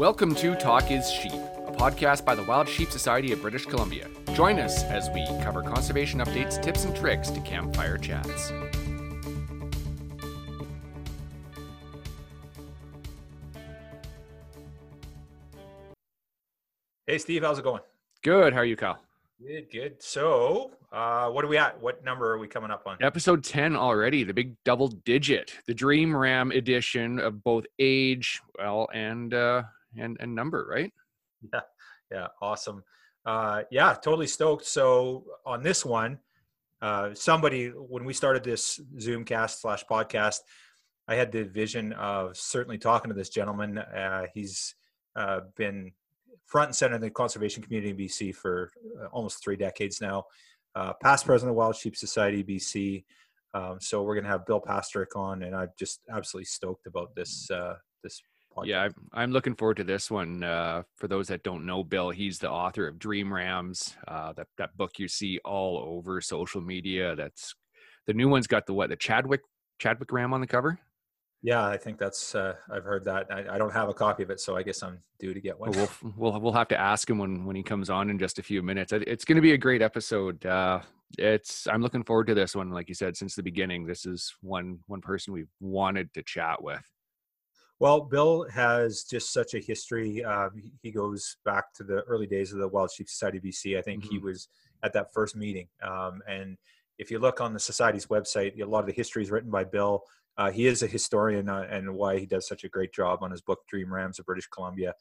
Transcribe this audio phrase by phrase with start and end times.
[0.00, 4.08] Welcome to Talk is Sheep, a podcast by the Wild Sheep Society of British Columbia.
[4.32, 8.50] Join us as we cover conservation updates, tips, and tricks to campfire chats.
[17.06, 17.82] Hey, Steve, how's it going?
[18.22, 18.54] Good.
[18.54, 18.98] How are you, Kyle?
[19.38, 20.02] Good, good.
[20.02, 21.78] So, uh, what are we at?
[21.78, 22.96] What number are we coming up on?
[23.02, 28.88] Episode 10 already, the big double digit, the Dream Ram edition of both age, well,
[28.94, 29.64] and uh,
[29.96, 30.92] and and number, right?
[31.54, 31.60] Yeah,
[32.12, 32.84] yeah, awesome.
[33.24, 34.66] Uh, yeah, totally stoked.
[34.66, 36.18] So on this one,
[36.82, 40.40] uh, somebody when we started this Zoomcast slash podcast,
[41.08, 43.78] I had the vision of certainly talking to this gentleman.
[43.78, 44.74] Uh, he's
[45.16, 45.92] uh, been
[46.46, 50.24] front and center in the conservation community in BC for uh, almost three decades now.
[50.74, 53.04] Uh, past president of Wild Sheep Society BC.
[53.54, 57.14] Um, so we're going to have Bill Pastrick on, and I'm just absolutely stoked about
[57.14, 58.22] this uh, this
[58.60, 58.66] podcast.
[58.66, 60.42] Yeah, I'm looking forward to this one.
[60.42, 64.48] Uh, for those that don't know Bill, he's the author of Dream Rams, uh, that
[64.58, 67.16] that book you see all over social media.
[67.16, 67.54] That's
[68.06, 69.42] the new one's got the what the Chadwick
[69.78, 70.78] Chadwick Ram on the cover.
[71.42, 72.34] Yeah, I think that's.
[72.34, 73.26] Uh, I've heard that.
[73.30, 75.58] I, I, don't have a copy of it, so I guess I'm due to get
[75.58, 75.70] one.
[75.70, 78.42] We'll we'll we'll have to ask him when when he comes on in just a
[78.42, 78.92] few minutes.
[78.92, 80.44] It's going to be a great episode.
[80.44, 80.80] Uh,
[81.16, 82.70] it's I'm looking forward to this one.
[82.70, 86.62] Like you said, since the beginning, this is one one person we've wanted to chat
[86.62, 86.84] with.
[87.80, 90.22] Well, Bill has just such a history.
[90.22, 90.50] Uh,
[90.82, 93.78] he goes back to the early days of the Wild Sheep Society BC.
[93.78, 94.12] I think mm-hmm.
[94.12, 94.48] he was
[94.82, 95.66] at that first meeting.
[95.82, 96.58] Um, and
[96.98, 99.64] if you look on the society's website, a lot of the history is written by
[99.64, 100.02] Bill.
[100.36, 103.30] Uh, he is a historian uh, and why he does such a great job on
[103.30, 104.94] his book, Dream Rams of British Columbia.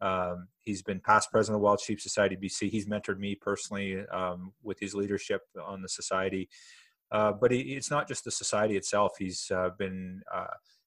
[0.00, 2.70] Um, he's been past president of the Wild Sheep Society BC.
[2.70, 6.48] He's mentored me personally um, with his leadership on the society.
[7.12, 9.12] Uh, but he, it's not just the society itself.
[9.16, 10.46] He's uh, been uh,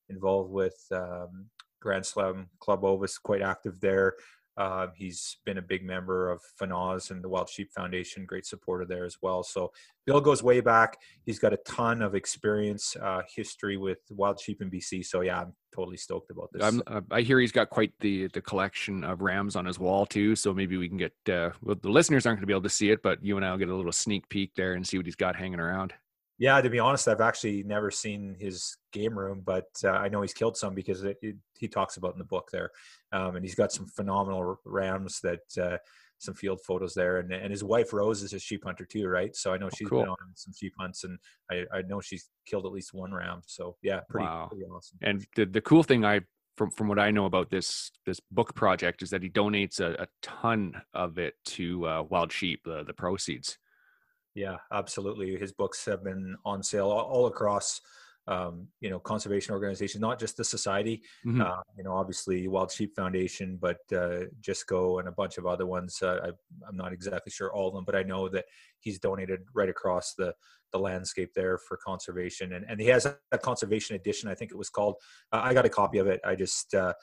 [0.09, 1.45] involved with um,
[1.81, 4.15] Grand Slam Club Ovis, quite active there.
[4.59, 8.83] Uh, he's been a big member of FNAWS and the Wild Sheep Foundation, great supporter
[8.83, 9.41] there as well.
[9.41, 9.71] So
[10.05, 10.97] Bill goes way back.
[11.25, 15.05] He's got a ton of experience, uh, history with wild sheep in BC.
[15.05, 16.81] So yeah, I'm totally stoked about this.
[16.87, 20.35] Uh, i hear he's got quite the the collection of rams on his wall too.
[20.35, 22.69] So maybe we can get uh, well, the listeners aren't going to be able to
[22.69, 25.05] see it, but you and I'll get a little sneak peek there and see what
[25.05, 25.93] he's got hanging around.
[26.37, 30.21] Yeah, to be honest, I've actually never seen his game room, but uh, I know
[30.21, 32.71] he's killed some because it, it, he talks about in the book there,
[33.11, 35.77] um, and he's got some phenomenal rams that uh,
[36.17, 39.35] some field photos there, and and his wife Rose is a sheep hunter too, right?
[39.35, 40.01] So I know oh, she's cool.
[40.01, 41.17] been on some sheep hunts, and
[41.51, 43.41] I, I know she's killed at least one ram.
[43.45, 44.47] So yeah, pretty, wow.
[44.49, 44.97] pretty awesome.
[45.01, 46.21] And the the cool thing I
[46.57, 50.03] from from what I know about this this book project is that he donates a,
[50.03, 53.57] a ton of it to uh, Wild Sheep, the the proceeds.
[54.35, 55.37] Yeah, absolutely.
[55.37, 57.81] His books have been on sale all, all across,
[58.27, 61.01] um, you know, conservation organizations, not just the society.
[61.25, 61.41] Mm-hmm.
[61.41, 65.65] Uh, you know, obviously Wild Sheep Foundation, but uh, JSCO and a bunch of other
[65.65, 65.99] ones.
[66.01, 66.27] Uh, I,
[66.67, 68.45] am not exactly sure all of them, but I know that
[68.79, 70.33] he's donated right across the
[70.71, 74.29] the landscape there for conservation, and and he has a conservation edition.
[74.29, 74.95] I think it was called.
[75.31, 76.21] Uh, I got a copy of it.
[76.25, 76.73] I just.
[76.73, 76.93] Uh,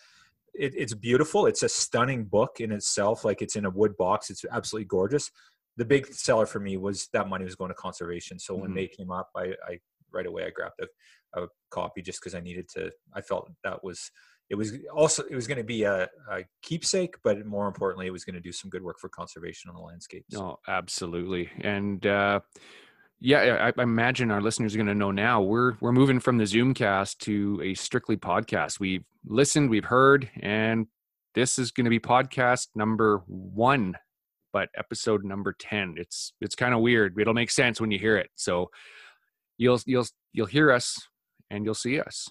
[0.59, 1.44] it, it's beautiful.
[1.44, 3.26] It's a stunning book in itself.
[3.26, 4.31] Like it's in a wood box.
[4.31, 5.31] It's absolutely gorgeous
[5.76, 8.38] the big seller for me was that money was going to conservation.
[8.38, 8.76] So when mm-hmm.
[8.76, 9.78] they came up, I, I,
[10.12, 12.91] right away I grabbed a, a copy just because I needed to.
[13.15, 14.11] I felt that was
[14.49, 18.12] it was also it was going to be a, a, keepsake, but more importantly, it
[18.12, 20.37] was going to do some good work for conservation on the landscapes.
[20.37, 22.05] Oh, absolutely, and.
[22.06, 22.41] uh
[23.19, 25.41] yeah, I, imagine our listeners are going to know now.
[25.41, 28.79] We're we're moving from the Zoomcast to a strictly podcast.
[28.79, 30.87] We've listened, we've heard, and
[31.35, 33.97] this is going to be podcast number one
[34.52, 38.17] but episode number 10 it's it's kind of weird it'll make sense when you hear
[38.17, 38.70] it so
[39.58, 40.99] you'll you'll you'll hear us
[41.50, 42.29] and you'll see us.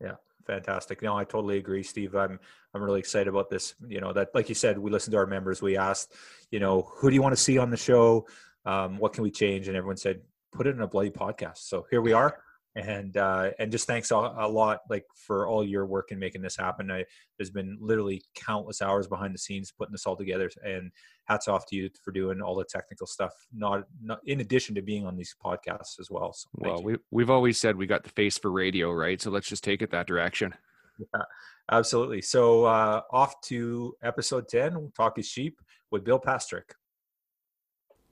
[0.00, 0.16] Yeah
[0.46, 1.02] fantastic.
[1.02, 2.14] No i totally agree steve.
[2.14, 2.38] I'm
[2.72, 3.74] i'm really excited about this.
[3.88, 5.60] You know that like you said we listened to our members.
[5.60, 6.14] We asked
[6.50, 8.26] you know who do you want to see on the show?
[8.64, 9.68] Um, what can we change?
[9.68, 10.20] And everyone said
[10.52, 11.58] put it in a bloody podcast.
[11.58, 12.38] So here we are
[12.76, 16.42] and uh, and just thanks a, a, lot like for all your work in making
[16.42, 16.90] this happen.
[16.90, 17.04] I,
[17.38, 20.92] there's been literally countless hours behind the scenes putting this all together, and
[21.24, 23.32] hats off to you for doing all the technical stuff.
[23.54, 26.34] Not, not in addition to being on these podcasts as well.
[26.34, 26.84] So well, you.
[26.84, 29.20] we we've always said we got the face for radio, right?
[29.20, 30.54] So let's just take it that direction.
[30.98, 31.22] Yeah,
[31.70, 32.20] absolutely.
[32.20, 36.74] So uh, off to episode 10, talk is sheep with Bill Pastrick.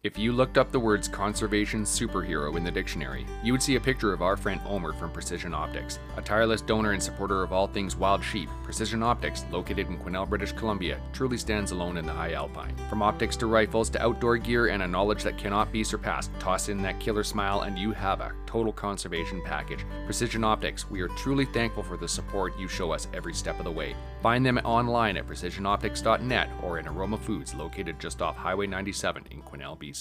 [0.05, 3.81] If you looked up the words conservation superhero in the dictionary, you would see a
[3.81, 5.99] picture of our friend Omer from Precision Optics.
[6.19, 10.29] A tireless donor and supporter of all things wild sheep, Precision Optics, located in Quesnel,
[10.29, 12.77] British Columbia, truly stands alone in the high alpine.
[12.91, 16.69] From optics to rifles to outdoor gear and a knowledge that cannot be surpassed, toss
[16.69, 19.87] in that killer smile and you have a total conservation package.
[20.05, 23.65] Precision Optics, we are truly thankful for the support you show us every step of
[23.65, 23.97] the way.
[24.23, 29.41] Find them online at precisionoptics.net or in Aroma Foods, located just off Highway 97 in
[29.43, 29.94] Quesnel, BC.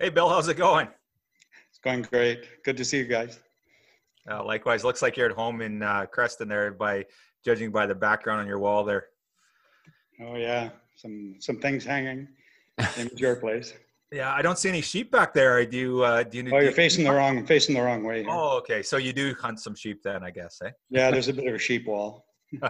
[0.00, 0.88] Hey, Bill, how's it going?
[1.70, 2.62] It's going great.
[2.64, 3.38] Good to see you guys.
[4.28, 7.04] Uh, likewise, looks like you're at home in uh, Creston there, by
[7.44, 9.06] judging by the background on your wall there.
[10.20, 12.28] Oh yeah, some some things hanging
[12.96, 13.74] in your place.
[14.10, 15.58] Yeah, I don't see any sheep back there.
[15.58, 16.02] I do.
[16.02, 16.50] Uh, do you?
[16.52, 18.22] Oh, you're facing the wrong facing the wrong way.
[18.22, 18.30] Here.
[18.30, 18.82] Oh, okay.
[18.82, 20.70] So you do hunt some sheep then, I guess, eh?
[20.90, 22.24] Yeah, there's a bit of a sheep wall.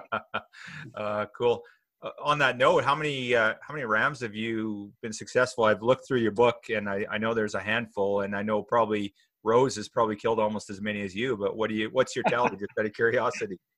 [0.94, 1.62] uh, cool.
[2.04, 5.64] Uh, on that note, how many uh, how many rams have you been successful?
[5.64, 8.62] I've looked through your book, and I, I know there's a handful, and I know
[8.62, 11.36] probably Rose has probably killed almost as many as you.
[11.36, 11.88] But what do you?
[11.90, 12.56] What's your tally?
[12.56, 13.58] just out of curiosity.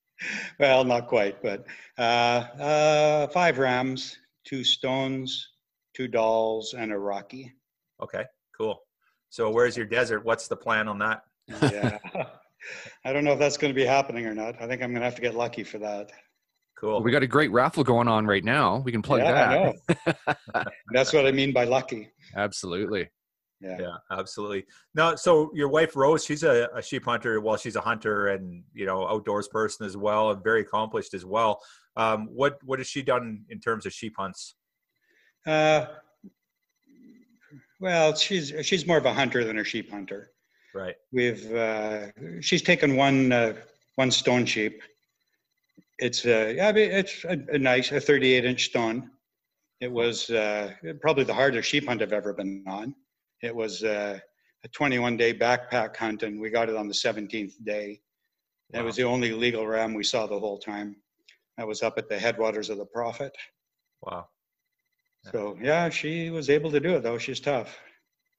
[0.59, 1.67] Well, not quite, but
[1.99, 5.51] uh, uh, five rams, two stones,
[5.95, 7.53] two Dalls, and a rocky.
[8.03, 8.25] Okay,
[8.57, 8.81] cool.
[9.29, 10.25] So where's your desert?
[10.25, 11.21] What's the plan on that?
[11.61, 11.99] Yeah.
[13.05, 14.55] I don't know if that's going to be happening or not.
[14.59, 16.11] I think I'm going to have to get lucky for that.
[16.77, 17.03] Cool.
[17.03, 18.79] We got a great raffle going on right now.
[18.79, 20.69] We can plug yeah, that.
[20.93, 22.11] that's what I mean by lucky.
[22.37, 23.09] Absolutely.
[23.61, 23.79] Yeah.
[23.81, 24.67] Yeah, absolutely.
[24.95, 27.41] Now, so your wife Rose, she's a, a, sheep hunter.
[27.41, 31.25] Well, she's a hunter and you know outdoors person as well, and very accomplished as
[31.25, 31.63] well.
[31.97, 34.57] Um, what what has she done in terms of sheep hunts?
[35.47, 35.87] Uh,
[37.81, 40.33] well, she's she's more of a hunter than a sheep hunter.
[40.75, 40.97] Right.
[41.11, 42.09] We've uh,
[42.41, 43.55] she's taken one uh,
[43.95, 44.83] one stone sheep.
[45.99, 49.11] It's uh, yeah, it's a, a nice a 38 inch stone.
[49.81, 52.95] It was uh, probably the hardest sheep hunt I've ever been on.
[53.43, 54.19] It was uh,
[54.65, 58.01] a 21 day backpack hunt, and we got it on the 17th day.
[58.73, 58.85] Wow.
[58.85, 60.97] Was the only legal ram we saw the whole time.
[61.57, 63.33] That was up at the headwaters of the Prophet.
[64.03, 64.27] Wow.
[65.31, 67.19] So yeah, she was able to do it though.
[67.19, 67.79] She's tough.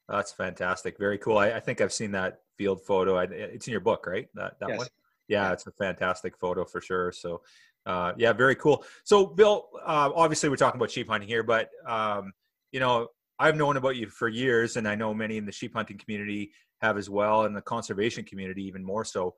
[0.07, 0.98] That's fantastic.
[0.98, 1.38] Very cool.
[1.38, 3.18] I, I think I've seen that field photo.
[3.18, 4.27] I, it's in your book, right?
[4.36, 4.77] That that yes.
[4.77, 4.88] one.
[5.28, 7.12] Yeah, it's a fantastic photo for sure.
[7.12, 7.42] So,
[7.86, 8.84] uh, yeah, very cool.
[9.04, 12.32] So, Bill, uh, obviously we're talking about sheep hunting here, but um,
[12.72, 13.08] you know,
[13.40, 16.52] I've known about you for years, and I know many in the sheep hunting community
[16.82, 19.36] have as well, and the conservation community even more so.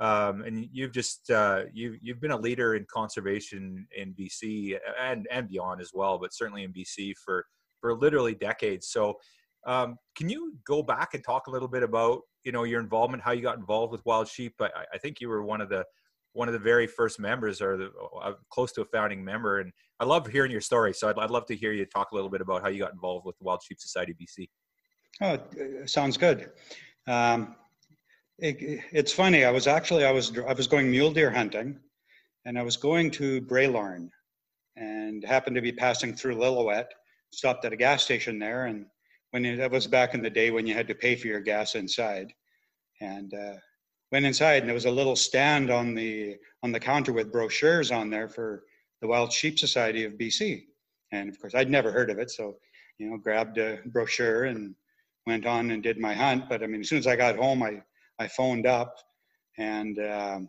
[0.00, 5.28] Um, and you've just uh, you you've been a leader in conservation in BC and
[5.30, 7.46] and beyond as well, but certainly in BC for
[7.80, 8.88] for literally decades.
[8.88, 9.18] So,
[9.66, 13.22] um, can you go back and talk a little bit about you know your involvement,
[13.22, 14.54] how you got involved with wild sheep?
[14.60, 15.84] I, I think you were one of the
[16.32, 17.90] one of the very first members, or the,
[18.22, 19.60] uh, close to a founding member.
[19.60, 20.94] And I love hearing your story.
[20.94, 22.92] So I'd, I'd love to hear you talk a little bit about how you got
[22.92, 24.48] involved with the Wild Sheep Society BC.
[25.20, 26.50] Oh, uh, sounds good.
[27.06, 27.56] Um,
[28.38, 29.44] it, it's funny.
[29.44, 31.78] I was actually I was I was going mule deer hunting,
[32.44, 34.08] and I was going to Bralorne,
[34.76, 36.86] and happened to be passing through Lillooet.
[37.32, 38.86] Stopped at a gas station there, and
[39.32, 41.40] when it, that was back in the day when you had to pay for your
[41.40, 42.32] gas inside,
[43.00, 43.54] and uh,
[44.12, 47.90] went inside, and there was a little stand on the on the counter with brochures
[47.90, 48.64] on there for
[49.00, 50.64] the Wild Sheep Society of BC,
[51.10, 52.56] and of course I'd never heard of it, so
[52.98, 54.74] you know grabbed a brochure and
[55.26, 56.48] went on and did my hunt.
[56.48, 57.82] But I mean, as soon as I got home, I
[58.18, 58.94] I phoned up,
[59.56, 60.48] and um,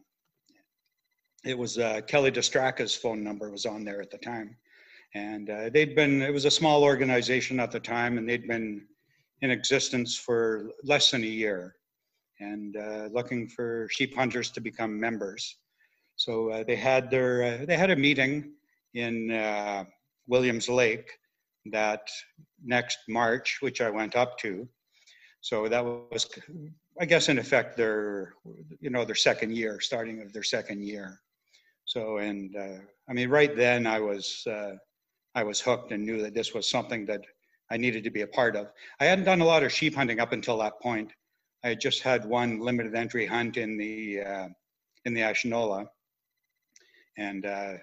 [1.46, 4.58] it was uh, Kelly Distraka's phone number was on there at the time,
[5.16, 6.22] and uh, they'd been.
[6.22, 8.86] It was a small organization at the time, and they'd been
[9.42, 11.76] in existence for less than a year,
[12.40, 15.58] and uh, looking for sheep hunters to become members.
[16.16, 18.54] So uh, they had their uh, they had a meeting
[18.94, 19.86] in uh,
[20.28, 21.12] Williams Lake
[21.72, 22.08] that
[22.64, 24.68] next March, which I went up to.
[25.42, 26.30] So that was
[27.00, 28.34] I guess in effect their
[28.80, 31.20] you know their second year, starting of their second year.
[31.86, 32.80] So and uh,
[33.10, 34.74] I mean right then I was uh,
[35.36, 37.22] I was hooked and knew that this was something that
[37.72, 38.68] I needed to be a part of.
[39.00, 41.12] I hadn't done a lot of sheep hunting up until that point.
[41.64, 44.48] I had just had one limited entry hunt in the uh,
[45.06, 45.88] in the Ashnola,
[47.18, 47.74] and uh,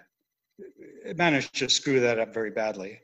[1.16, 3.00] managed to screw that up very badly,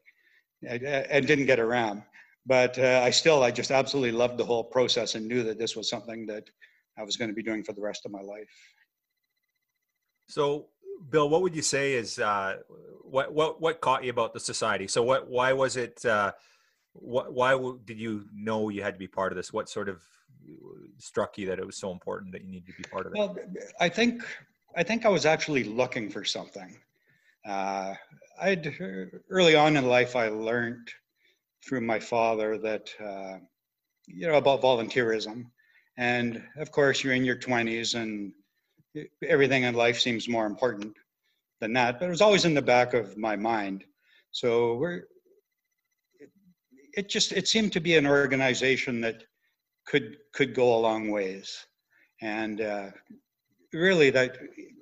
[0.66, 2.04] and, and didn't get a ram
[2.46, 5.74] but uh, I still, I just absolutely loved the whole process and knew that this
[5.74, 6.44] was something that
[6.96, 8.48] I was going to be doing for the rest of my life.
[10.28, 10.68] So,
[11.10, 12.56] Bill, what would you say is uh,
[13.02, 14.86] what what what caught you about the society?
[14.88, 16.04] So, what why was it?
[16.04, 16.32] Uh,
[16.92, 19.52] what why did you know you had to be part of this?
[19.52, 20.02] What sort of
[20.98, 23.18] struck you that it was so important that you needed to be part of it?
[23.18, 23.36] Well,
[23.80, 24.22] I think
[24.76, 26.76] I think I was actually looking for something.
[27.46, 27.94] Uh,
[28.40, 28.74] I'd
[29.30, 30.88] early on in life I learned
[31.66, 33.38] through my father that uh,
[34.06, 35.46] you know about volunteerism,
[35.96, 38.32] and of course you're in your 20s and
[39.26, 40.96] everything in life seems more important
[41.60, 41.98] than that.
[41.98, 43.84] But it was always in the back of my mind.
[44.30, 45.02] So we're
[46.94, 49.24] it, just it seemed to be an organization that
[49.86, 51.66] could could go a long ways,
[52.22, 52.90] and uh,
[53.72, 54.38] really that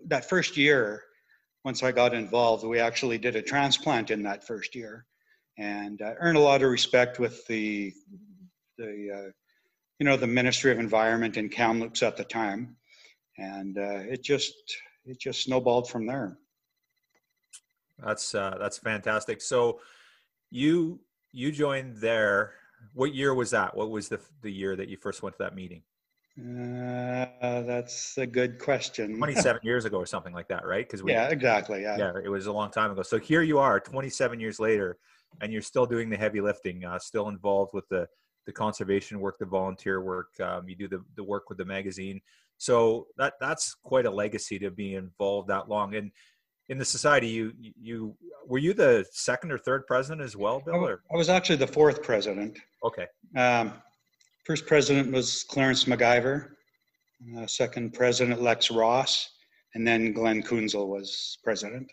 [0.07, 1.03] that first year
[1.65, 5.07] once I got involved, we actually did a transplant in that first year,
[5.59, 7.93] and uh, earned a lot of respect with the
[8.79, 9.31] the uh,
[9.99, 12.77] you know the Ministry of Environment in Kamloops at the time,
[13.39, 14.55] and uh, it just
[15.05, 16.39] it just snowballed from there.
[17.99, 19.41] That's uh, that's fantastic.
[19.41, 19.81] So
[20.51, 21.01] you
[21.33, 22.55] you joined there.
[22.93, 23.77] What year was that?
[23.77, 25.83] What was the the year that you first went to that meeting?
[26.37, 29.17] Uh, that's a good question.
[29.19, 30.85] 27 years ago or something like that, right?
[30.85, 31.83] Because we yeah, exactly.
[31.83, 31.97] Yeah.
[31.97, 33.03] Yeah, it was a long time ago.
[33.03, 34.99] So here you are, 27 years later,
[35.41, 38.09] and you're still doing the heavy lifting, uh, still involved with the
[38.47, 40.29] the conservation work, the volunteer work.
[40.41, 42.21] Um, you do the the work with the magazine.
[42.59, 45.95] So that that's quite a legacy to be involved that long.
[45.95, 46.11] And
[46.69, 50.87] in the society, you you were you the second or third president as well, Bill?
[50.87, 51.03] Or?
[51.13, 52.59] I was actually the fourth president.
[52.83, 53.07] Okay.
[53.37, 53.75] Um,
[54.45, 56.51] First president was Clarence MacIver.
[57.37, 59.31] Uh, second president, Lex Ross.
[59.75, 61.91] And then Glenn Kunzel was president.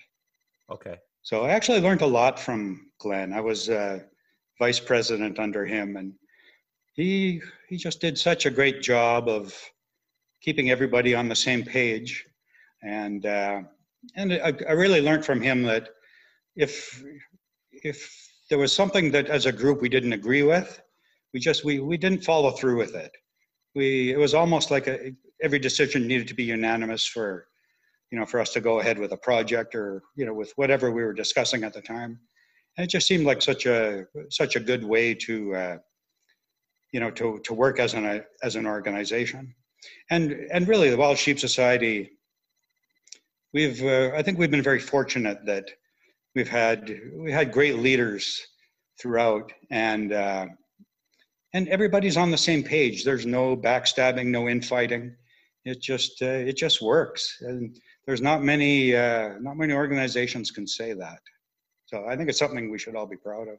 [0.70, 0.98] Okay.
[1.24, 3.32] So I actually learned a lot from Glenn.
[3.32, 4.00] I was uh,
[4.60, 6.14] vice president under him, and
[7.02, 9.58] he he just did such a great job of
[10.42, 12.26] keeping everybody on the same page.
[12.84, 13.62] And uh,
[14.16, 15.90] and I, I really learned from him that
[16.56, 17.04] if
[17.72, 17.98] if
[18.50, 20.82] there was something that as a group we didn't agree with,
[21.34, 23.12] we just we we didn't follow through with it.
[23.76, 27.48] We it was almost like a, every decision needed to be unanimous for
[28.12, 30.92] you know for us to go ahead with a project or you know with whatever
[30.92, 32.20] we were discussing at the time.
[32.78, 35.78] And it just seemed like such a such a good way to uh,
[36.92, 39.54] you know to to work as an as an organization.
[40.10, 42.12] And and really the Wild Sheep Society
[43.54, 45.70] we've uh, I think we've been very fortunate that
[46.36, 48.42] we've had we had great leaders
[49.00, 50.48] throughout and uh,
[51.54, 53.04] and everybody's on the same page.
[53.04, 55.16] There's no backstabbing, no infighting.
[55.66, 60.66] It just uh, it just works, and there's not many uh, not many organizations can
[60.66, 61.20] say that.
[61.86, 63.58] So I think it's something we should all be proud of.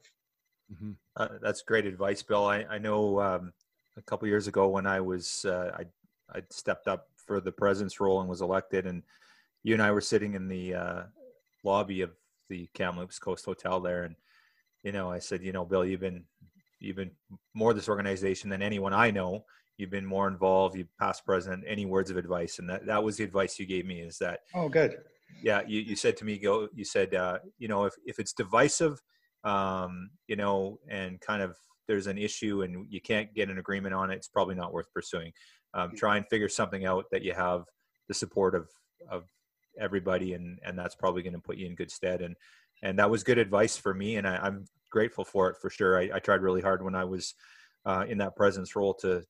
[0.72, 0.92] Mm-hmm.
[1.16, 2.46] Uh, that's great advice, Bill.
[2.46, 3.52] I, I know um,
[3.96, 5.84] a couple years ago when I was uh, I
[6.36, 9.02] I stepped up for the president's role and was elected, and
[9.62, 11.02] you and I were sitting in the uh,
[11.64, 12.10] lobby of
[12.48, 14.16] the Kamloops Coast Hotel there, and
[14.82, 16.24] you know I said, you know, Bill, you've been
[16.80, 17.12] you've been
[17.54, 19.44] more this organization than anyone I know.
[19.76, 20.76] You've been more involved.
[20.76, 21.64] You past president.
[21.66, 22.58] Any words of advice?
[22.58, 24.00] And that that was the advice you gave me.
[24.00, 24.96] Is that oh good?
[25.42, 26.68] Yeah, you, you said to me, go.
[26.74, 29.00] You said, uh, you know, if if it's divisive,
[29.44, 31.56] um, you know, and kind of
[31.88, 34.92] there's an issue and you can't get an agreement on it, it's probably not worth
[34.94, 35.32] pursuing.
[35.74, 35.96] Um, mm.
[35.96, 37.64] try and figure something out that you have
[38.08, 38.68] the support of
[39.10, 39.24] of
[39.80, 42.22] everybody, and and that's probably going to put you in good stead.
[42.22, 42.36] And
[42.82, 45.98] and that was good advice for me, and I, am grateful for it for sure.
[45.98, 47.34] I, I, tried really hard when I was
[47.86, 49.24] uh, in that presence role to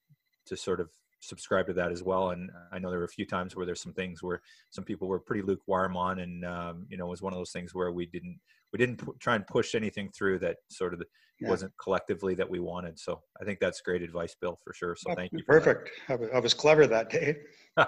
[0.46, 0.90] to sort of
[1.22, 2.30] subscribe to that as well.
[2.30, 5.08] And I know there were a few times where there's some things where some people
[5.08, 7.92] were pretty lukewarm on, and um, you know, it was one of those things where
[7.92, 8.38] we didn't
[8.72, 11.02] we didn't p- try and push anything through that sort of
[11.40, 11.48] yeah.
[11.48, 12.98] wasn't collectively that we wanted.
[12.98, 14.96] So I think that's great advice, Bill, for sure.
[14.96, 15.42] So thank you.
[15.44, 15.90] Perfect.
[16.08, 17.36] I was clever that day.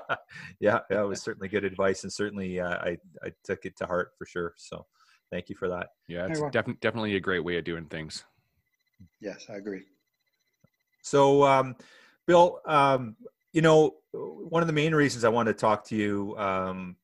[0.61, 4.13] yeah, that was certainly good advice, and certainly uh, I I took it to heart
[4.17, 4.55] for sure.
[4.57, 4.87] So
[5.31, 5.89] thank you for that.
[6.09, 8.25] Yeah, it's def- definitely a great way of doing things.
[9.21, 9.83] Yes, I agree.
[11.05, 11.77] So, um,
[12.27, 13.17] Bill, um,
[13.53, 16.97] you know, one of the main reasons I wanted to talk to you um,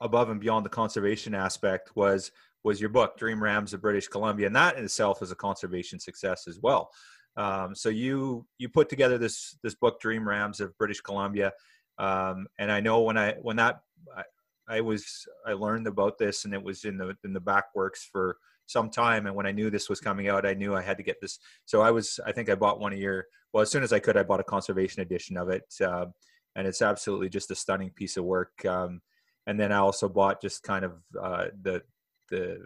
[0.00, 2.30] above and beyond the conservation aspect was
[2.62, 6.00] was your book, Dream Rams of British Columbia, and that in itself is a conservation
[6.00, 6.90] success as well.
[7.36, 11.52] Um, so you you put together this this book, Dream Rams of British Columbia,
[11.98, 13.80] um, and I know when I when that
[14.68, 18.08] I was I learned about this and it was in the in the back works
[18.10, 18.36] for
[18.66, 21.02] some time and when I knew this was coming out I knew I had to
[21.02, 21.38] get this.
[21.64, 23.98] So I was I think I bought one of your well as soon as I
[23.98, 26.06] could I bought a conservation edition of it uh,
[26.56, 29.00] and it's absolutely just a stunning piece of work um,
[29.46, 31.82] and then I also bought just kind of uh, the
[32.30, 32.58] the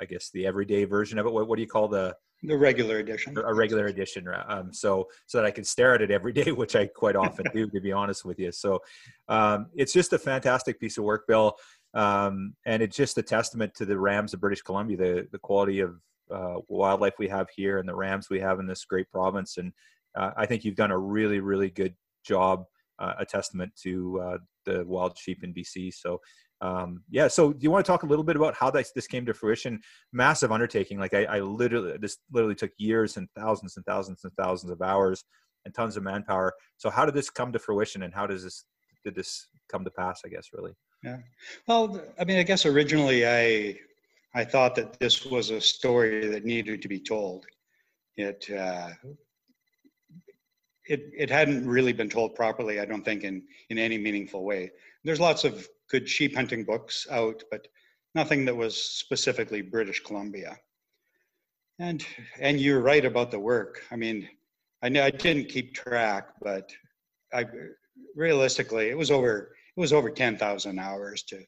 [0.00, 1.32] I guess the everyday version of it.
[1.32, 2.14] What, what do you call the?
[2.44, 3.36] The regular edition.
[3.36, 6.76] A regular edition um, so so that i can stare at it every day which
[6.76, 8.52] i quite often do to be honest with you.
[8.52, 8.80] So
[9.28, 11.56] um, it's just a fantastic piece of work bill
[11.94, 15.80] um, and it's just a testament to the rams of british columbia the, the quality
[15.80, 15.96] of
[16.30, 19.72] uh, wildlife we have here and the rams we have in this great province and
[20.16, 22.64] uh, I think you've done a really, really good job,
[22.98, 25.94] uh, a testament to uh, the wild sheep in BC.
[25.94, 26.20] So,
[26.60, 27.28] um, yeah.
[27.28, 29.34] So, do you want to talk a little bit about how this, this came to
[29.34, 29.80] fruition?
[30.12, 30.98] Massive undertaking.
[30.98, 34.82] Like I, I literally, this literally took years and thousands and thousands and thousands of
[34.82, 35.24] hours
[35.64, 36.52] and tons of manpower.
[36.76, 38.64] So, how did this come to fruition, and how does this
[39.04, 40.22] did this come to pass?
[40.26, 40.72] I guess really.
[41.02, 41.18] Yeah.
[41.66, 43.78] Well, I mean, I guess originally I
[44.34, 47.46] I thought that this was a story that needed to be told.
[48.16, 48.90] It uh,
[50.86, 52.80] it it hadn't really been told properly.
[52.80, 54.72] I don't think in in any meaningful way.
[55.04, 57.68] There's lots of good sheep hunting books out, but
[58.14, 60.58] nothing that was specifically British Columbia.
[61.78, 62.04] And
[62.40, 63.82] and you're right about the work.
[63.92, 64.28] I mean,
[64.82, 66.72] I know I didn't keep track, but
[67.32, 67.44] I
[68.16, 71.38] realistically it was over it was over 10,000 hours to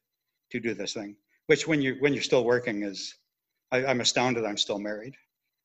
[0.50, 1.16] to do this thing
[1.50, 3.16] which when you when you're still working is
[3.72, 5.14] I, am astounded I'm still married.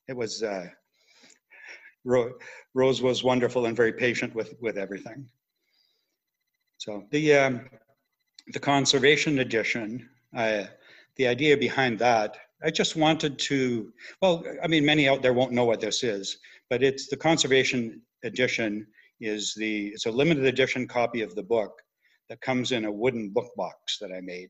[0.07, 0.67] It was uh,
[2.03, 2.34] Rose,
[2.74, 5.29] Rose was wonderful and very patient with with everything.
[6.79, 7.69] So the um,
[8.48, 10.63] the conservation edition, uh,
[11.17, 13.93] the idea behind that, I just wanted to.
[14.24, 16.39] Well, I mean, many out there won't know what this is,
[16.72, 18.88] but it's the conservation edition
[19.22, 21.79] is the it's a limited edition copy of the book
[22.29, 24.50] that comes in a wooden book box that I made.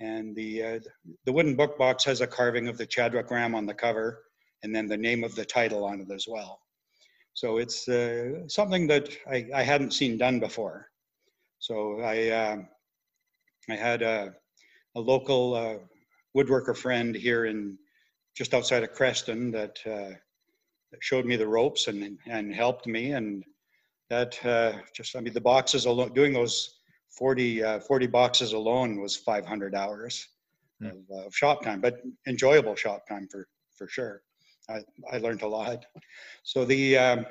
[0.00, 0.78] And the, uh,
[1.26, 4.24] the wooden book box has a carving of the Chadwick ram on the cover
[4.62, 6.60] and then the name of the title on it as well.
[7.34, 10.88] So it's uh, something that I, I hadn't seen done before.
[11.58, 12.56] So I, uh,
[13.68, 14.34] I had a,
[14.96, 15.76] a local uh,
[16.36, 17.78] woodworker friend here in
[18.36, 20.14] just outside of Creston that, uh,
[20.90, 23.12] that showed me the ropes and, and helped me.
[23.12, 23.44] And
[24.08, 26.79] that uh, just, I mean, the boxes alone, doing those
[27.10, 30.28] 40, uh, 40 boxes alone was 500 hours
[30.82, 30.90] mm.
[30.90, 34.22] of, uh, of, shop time, but enjoyable shop time for, for sure.
[34.68, 34.80] I,
[35.12, 35.84] I learned a lot.
[36.42, 37.26] So the, um,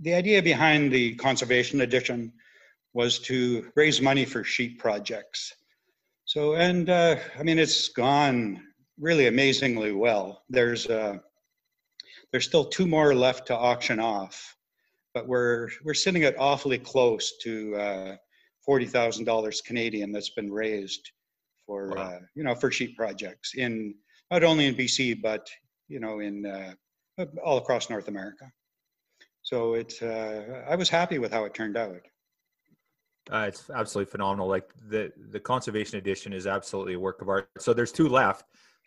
[0.00, 2.32] the idea behind the conservation edition
[2.92, 5.54] was to raise money for sheep projects.
[6.26, 8.62] So, and uh, I mean, it's gone
[8.98, 10.42] really amazingly well.
[10.48, 11.18] There's, uh,
[12.30, 14.56] there's still two more left to auction off,
[15.12, 18.16] but we're, we're sitting at awfully close to uh,
[18.64, 21.10] forty thousand dollars Canadian that's been raised
[21.66, 22.02] for wow.
[22.02, 23.94] uh, you know for sheep projects in
[24.30, 25.48] not only in BC but
[25.88, 28.50] you know in uh, all across North America.
[29.42, 32.00] So it's uh, I was happy with how it turned out.
[33.30, 34.48] Uh, it's absolutely phenomenal.
[34.48, 37.48] Like the the conservation edition is absolutely a work of art.
[37.58, 38.46] So there's two left.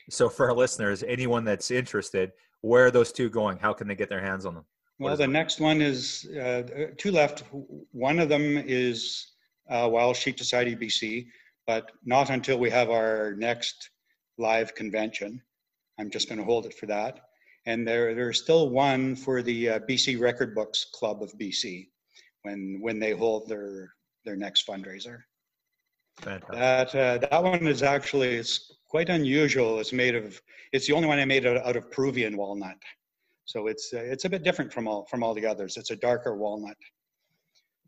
[0.10, 3.58] So for our listeners, anyone that's interested, where are those two going?
[3.58, 4.66] How can they get their hands on them?
[4.98, 6.64] What well, the next one is uh,
[6.98, 7.44] two left.
[7.92, 9.34] One of them is
[9.70, 11.28] uh, Wild Sheep Society BC,
[11.66, 13.90] but not until we have our next
[14.38, 15.42] live convention.
[16.00, 17.20] I'm just going to hold it for that.
[17.66, 21.88] And there, there's still one for the uh, BC Record Books Club of BC
[22.44, 25.20] when when they hold their their next fundraiser.
[26.22, 26.54] Fantastic.
[26.54, 29.80] That uh, that one is actually it's quite unusual.
[29.80, 32.78] It's made of it's the only one I made out, out of Peruvian walnut,
[33.46, 35.78] so it's uh, it's a bit different from all from all the others.
[35.78, 36.78] It's a darker walnut.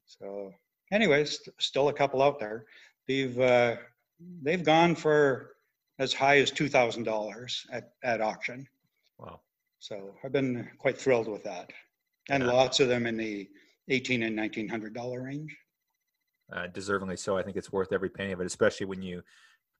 [0.06, 0.52] So
[0.92, 2.66] anyways, still a couple out there.
[3.08, 3.78] They've uh,
[4.42, 5.56] they've gone for
[5.98, 8.68] as high as two thousand dollars at at auction.
[9.18, 9.42] Wow!
[9.80, 11.72] So I've been quite thrilled with that,
[12.30, 12.52] and yeah.
[12.52, 13.48] lots of them in the
[13.88, 15.56] eighteen and nineteen hundred dollar range.
[16.52, 17.38] Uh, deservingly so.
[17.38, 19.22] I think it's worth every penny of it, especially when you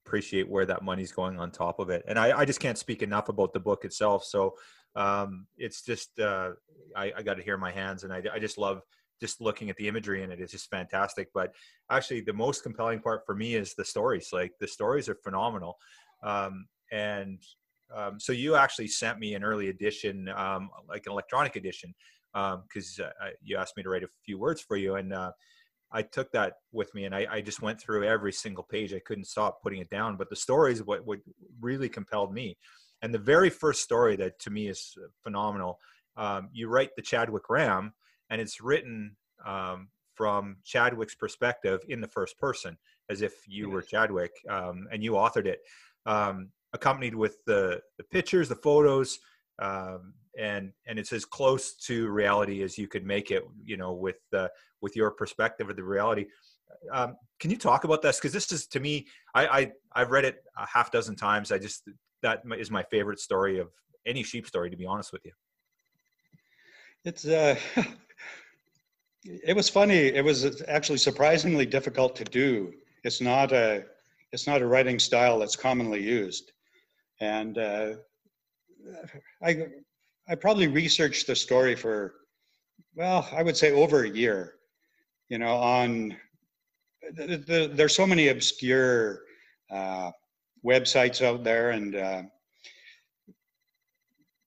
[0.06, 2.04] appreciate where that money's going on top of it.
[2.06, 4.24] And I, I just can't speak enough about the book itself.
[4.24, 4.54] So
[4.94, 6.52] um, it's just uh,
[6.96, 8.82] I, I got to hear my hands, and I, I just love
[9.20, 11.28] just looking at the imagery in it is just fantastic.
[11.34, 11.52] But
[11.90, 14.30] actually, the most compelling part for me is the stories.
[14.32, 15.76] Like the stories are phenomenal.
[16.22, 17.40] Um, and
[17.94, 21.94] um, so you actually sent me an early edition, um, like an electronic edition,
[22.32, 25.32] because um, uh, you asked me to write a few words for you, and uh,
[25.92, 28.94] I took that with me, and I, I, just went through every single page.
[28.94, 30.16] I couldn't stop putting it down.
[30.16, 31.18] But the stories, what what
[31.60, 32.56] really compelled me,
[33.02, 35.78] and the very first story that to me is phenomenal.
[36.16, 37.92] Um, you write the Chadwick Ram,
[38.30, 42.76] and it's written um, from Chadwick's perspective in the first person,
[43.08, 45.60] as if you were Chadwick um, and you authored it,
[46.06, 49.18] um, accompanied with the the pictures, the photos,
[49.60, 53.42] um, and and it's as close to reality as you could make it.
[53.64, 56.26] You know, with the with your perspective of the reality.
[56.92, 58.18] Um, can you talk about this?
[58.18, 61.50] Because this is to me, I, I I've read it a half dozen times.
[61.50, 61.88] I just
[62.22, 63.68] that is my favorite story of
[64.06, 65.32] any sheep story, to be honest with you.
[67.04, 67.56] It's uh,
[69.24, 70.08] it was funny.
[70.08, 72.72] It was actually surprisingly difficult to do.
[73.04, 73.84] It's not a
[74.32, 76.52] it's not a writing style that's commonly used,
[77.20, 77.92] and uh,
[79.42, 79.66] I
[80.28, 82.14] I probably researched the story for
[82.94, 84.54] well, I would say over a year.
[85.28, 86.16] You know, on
[87.14, 89.20] the, the, there's so many obscure
[89.70, 90.10] uh,
[90.64, 92.22] websites out there, and uh,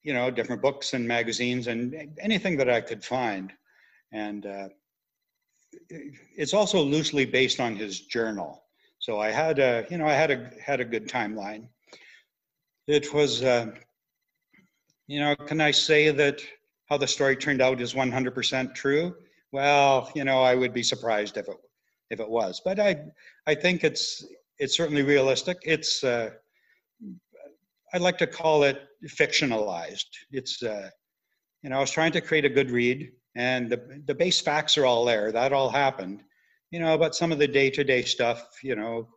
[0.03, 3.53] you know, different books and magazines and anything that I could find,
[4.13, 4.69] and uh,
[5.89, 8.63] it's also loosely based on his journal.
[8.99, 11.67] So I had a, you know, I had a had a good timeline.
[12.87, 13.71] It was, uh,
[15.07, 16.41] you know, can I say that
[16.89, 19.15] how the story turned out is 100% true?
[19.51, 21.57] Well, you know, I would be surprised if it
[22.09, 23.05] if it was, but I
[23.47, 24.25] I think it's
[24.57, 25.57] it's certainly realistic.
[25.63, 26.29] It's uh,
[27.93, 30.09] I'd like to call it fictionalized.
[30.31, 30.89] It's uh,
[31.61, 34.77] you know, I was trying to create a good read and the, the base facts
[34.77, 35.31] are all there.
[35.31, 36.23] That all happened
[36.73, 39.07] you know but some of the day-to-day stuff you know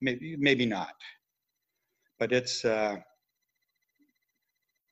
[0.00, 0.94] maybe maybe not.
[2.18, 2.96] But it's uh,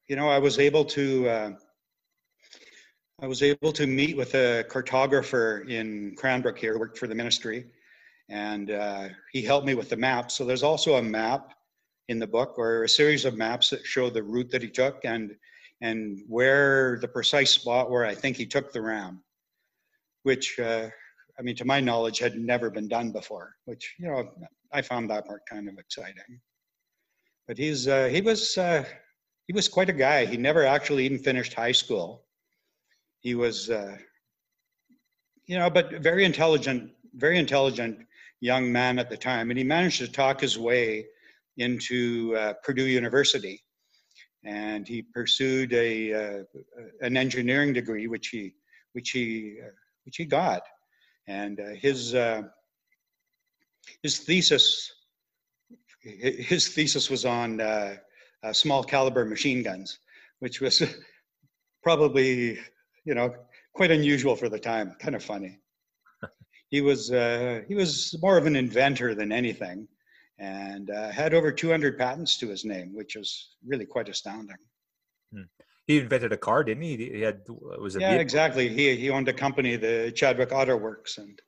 [0.09, 1.51] you know i was able to uh,
[3.21, 7.65] i was able to meet with a cartographer in cranbrook here worked for the ministry
[8.29, 10.31] and uh, he helped me with the map.
[10.31, 11.53] So there's also a map
[12.09, 15.05] in the book or a series of maps that show the route that he took
[15.05, 15.35] and
[15.83, 19.23] and where the precise spot where I think he took the ram,
[20.23, 20.89] which, uh,
[21.39, 24.31] I mean, to my knowledge, had never been done before, which, you know,
[24.73, 26.41] I found that part kind of exciting.
[27.49, 28.85] But he's, uh, he was, uh,
[29.49, 30.25] he was quite a guy.
[30.25, 32.27] He never actually even finished high school.
[33.19, 33.97] He was, uh,
[35.47, 37.99] you know, but very intelligent, very intelligent
[38.39, 39.51] young man at the time.
[39.51, 41.07] And he managed to talk his way
[41.57, 43.65] into uh, Purdue University
[44.45, 46.43] and he pursued a uh,
[47.01, 48.55] an engineering degree, which he
[48.93, 49.71] which he uh,
[50.05, 50.63] which he got,
[51.27, 52.43] and uh, his uh,
[54.03, 54.93] his thesis
[56.03, 57.97] his thesis was on uh,
[58.53, 60.01] small caliber machine guns,
[60.41, 60.83] which was
[61.83, 62.59] probably
[63.05, 63.35] you know
[63.75, 65.61] quite unusual for the time, kind of funny.
[66.69, 69.87] he was uh, he was more of an inventor than anything
[70.43, 74.57] and uh, had over 200 patents to his name, which was really quite astounding.
[75.33, 75.43] Hmm.
[75.87, 76.97] He invented a car, didn't he?
[76.97, 78.69] He had was a yeah, exactly.
[78.69, 81.41] He he owned a company, the Chadwick Auto Works, and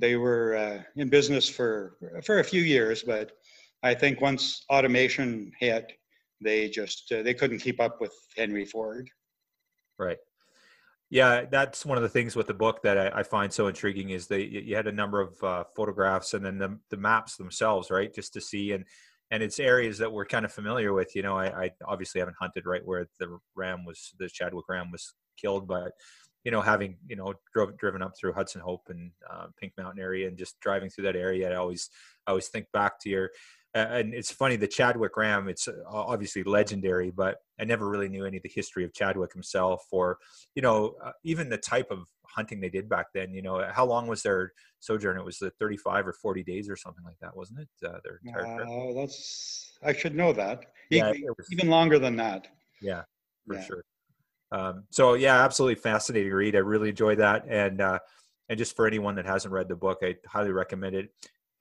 [0.00, 3.02] they were uh, in business for for a few years.
[3.02, 3.32] But
[3.82, 5.92] I think once automation hit,
[6.42, 9.08] they just uh, they couldn't keep up with Henry Ford.
[9.98, 10.18] Right
[11.14, 14.10] yeah that's one of the things with the book that i, I find so intriguing
[14.10, 17.88] is that you had a number of uh, photographs and then the, the maps themselves
[17.88, 18.84] right just to see and
[19.30, 22.36] and it's areas that we're kind of familiar with you know I, I obviously haven't
[22.40, 25.92] hunted right where the ram was the chadwick ram was killed but
[26.42, 30.02] you know having you know drove, driven up through hudson hope and uh, pink mountain
[30.02, 31.90] area and just driving through that area i always
[32.26, 33.30] i always think back to your
[33.74, 35.48] and it's funny the Chadwick Ram.
[35.48, 39.32] It's uh, obviously legendary, but I never really knew any of the history of Chadwick
[39.32, 40.18] himself, or
[40.54, 43.34] you know, uh, even the type of hunting they did back then.
[43.34, 45.18] You know, how long was their sojourn?
[45.18, 47.68] It was the thirty-five or forty days or something like that, wasn't it?
[47.84, 50.66] Uh, their entire uh, that's I should know that.
[50.90, 52.48] Yeah, was, even longer than that.
[52.80, 53.02] Yeah,
[53.46, 53.64] for yeah.
[53.64, 53.84] sure.
[54.52, 56.54] Um, so yeah, absolutely fascinating read.
[56.54, 57.98] I really enjoyed that, and uh,
[58.48, 61.10] and just for anyone that hasn't read the book, I highly recommend it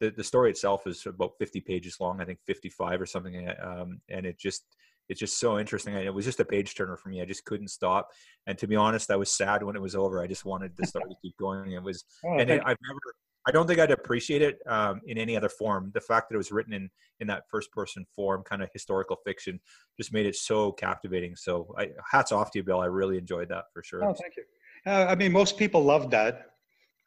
[0.04, 4.02] the, the story itself is about 50 pages long i think 55 or something um,
[4.10, 4.66] and it just
[5.10, 7.70] it's just so interesting it was just a page turner for me i just couldn't
[7.70, 8.10] stop
[8.48, 10.86] and to be honest i was sad when it was over i just wanted the
[10.86, 13.00] story to keep going it was oh, and it, i've never
[13.48, 16.38] i don't think i'd appreciate it um, in any other form the fact that it
[16.38, 16.90] was written in
[17.20, 19.60] in that first person form kind of historical fiction
[19.98, 23.50] just made it so captivating so I, hats off to you bill i really enjoyed
[23.50, 24.04] that for sure.
[24.04, 24.44] Oh thank you.
[24.86, 26.48] Uh, i mean most people loved that.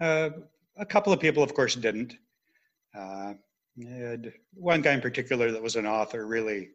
[0.01, 0.31] Uh,
[0.79, 2.17] a couple of people of course didn't
[2.97, 3.35] uh,
[4.55, 6.71] one guy in particular that was an author really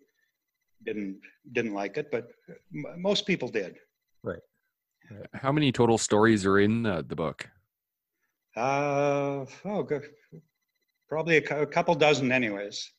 [0.86, 1.20] didn't
[1.52, 2.30] didn't like it, but
[2.74, 3.78] m- most people did.
[4.24, 4.40] Right.
[5.34, 7.50] How many total stories are in the, the book?
[8.56, 10.04] Uh, oh, good.
[11.10, 12.92] Probably a, a couple dozen, anyways.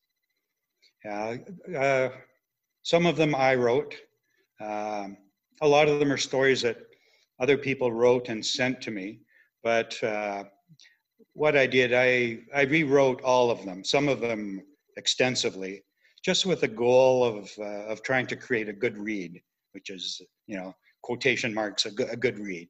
[1.05, 1.37] Yeah.
[1.77, 2.09] Uh,
[2.83, 3.95] some of them I wrote.
[4.61, 5.17] Um,
[5.61, 6.79] a lot of them are stories that
[7.41, 9.21] other people wrote and sent to me,
[9.63, 10.45] but uh,
[11.35, 14.63] what I did, I, I rewrote all of them, some of them
[14.97, 15.83] extensively,
[16.25, 19.41] just with the goal of, uh, of trying to create a good read,
[19.73, 22.69] which is, you know, quotation marks, a good, a good read.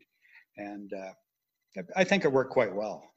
[0.56, 3.10] And uh, I think it worked quite well.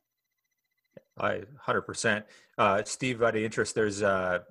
[1.17, 2.23] I 100%.
[2.57, 4.41] Uh, Steve, out of interest, there's an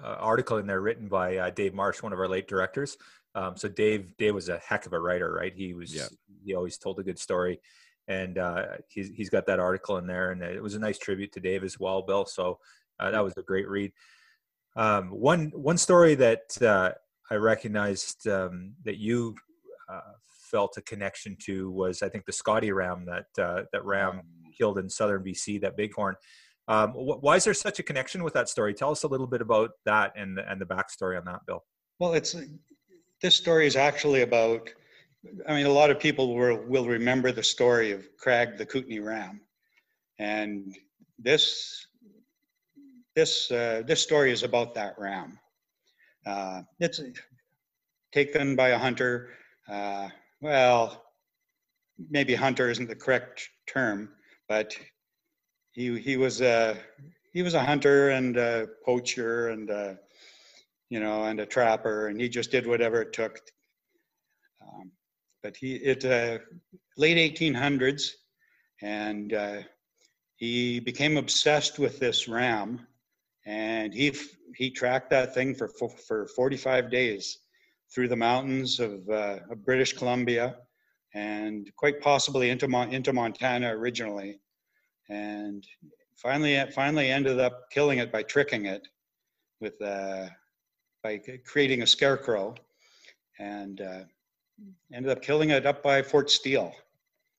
[0.00, 2.96] article in there written by uh, Dave Marsh, one of our late directors.
[3.34, 5.52] Um, so Dave, Dave was a heck of a writer, right?
[5.54, 6.06] He was, yeah.
[6.44, 7.60] he always told a good story
[8.08, 11.32] and uh, he's he's got that article in there, and it was a nice tribute
[11.32, 12.24] to Dave as well, Bill.
[12.24, 12.58] So
[13.00, 13.92] uh, that was a great read.
[14.76, 16.92] Um, one one story that uh,
[17.30, 19.34] I recognized um, that you
[19.90, 24.22] uh, felt a connection to was I think the Scotty ram that uh, that ram
[24.56, 26.14] killed in southern BC, that bighorn.
[26.68, 28.74] Um, wh- why is there such a connection with that story?
[28.74, 31.64] Tell us a little bit about that and and the backstory on that, Bill.
[31.98, 32.36] Well, it's
[33.20, 34.70] this story is actually about.
[35.48, 38.98] I mean, a lot of people will will remember the story of Krag the Kootenay
[38.98, 39.40] Ram,
[40.18, 40.74] and
[41.18, 41.86] this
[43.14, 45.38] this uh, this story is about that ram.
[46.26, 47.00] Uh, it's
[48.12, 49.30] taken by a hunter.
[49.68, 50.08] Uh,
[50.40, 51.04] well,
[52.10, 54.10] maybe hunter isn't the correct term,
[54.48, 54.76] but
[55.72, 56.76] he he was a
[57.32, 59.98] he was a hunter and a poacher and a,
[60.90, 63.40] you know and a trapper, and he just did whatever it took.
[65.46, 66.38] But he it uh,
[66.96, 68.14] late 1800s,
[68.82, 69.62] and uh,
[70.34, 72.84] he became obsessed with this ram,
[73.46, 74.12] and he
[74.56, 77.38] he tracked that thing for for 45 days
[77.94, 80.56] through the mountains of, uh, of British Columbia
[81.14, 84.40] and quite possibly into Mon- into Montana originally,
[85.08, 85.64] and
[86.16, 88.88] finally finally ended up killing it by tricking it
[89.60, 90.26] with uh,
[91.04, 92.52] by creating a scarecrow,
[93.38, 94.00] and uh,
[94.92, 96.72] ended up killing it up by Fort Steele.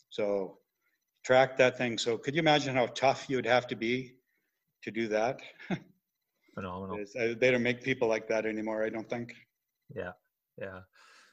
[0.10, 0.58] So
[1.24, 1.98] tracked that thing.
[1.98, 4.16] So could you imagine how tough you'd have to be
[4.84, 5.42] to do that?
[6.56, 7.00] Phenomenal.
[7.20, 8.84] Uh, they don't make people like that anymore.
[8.84, 9.34] I don't think.
[9.96, 10.12] Yeah,
[10.60, 10.80] yeah.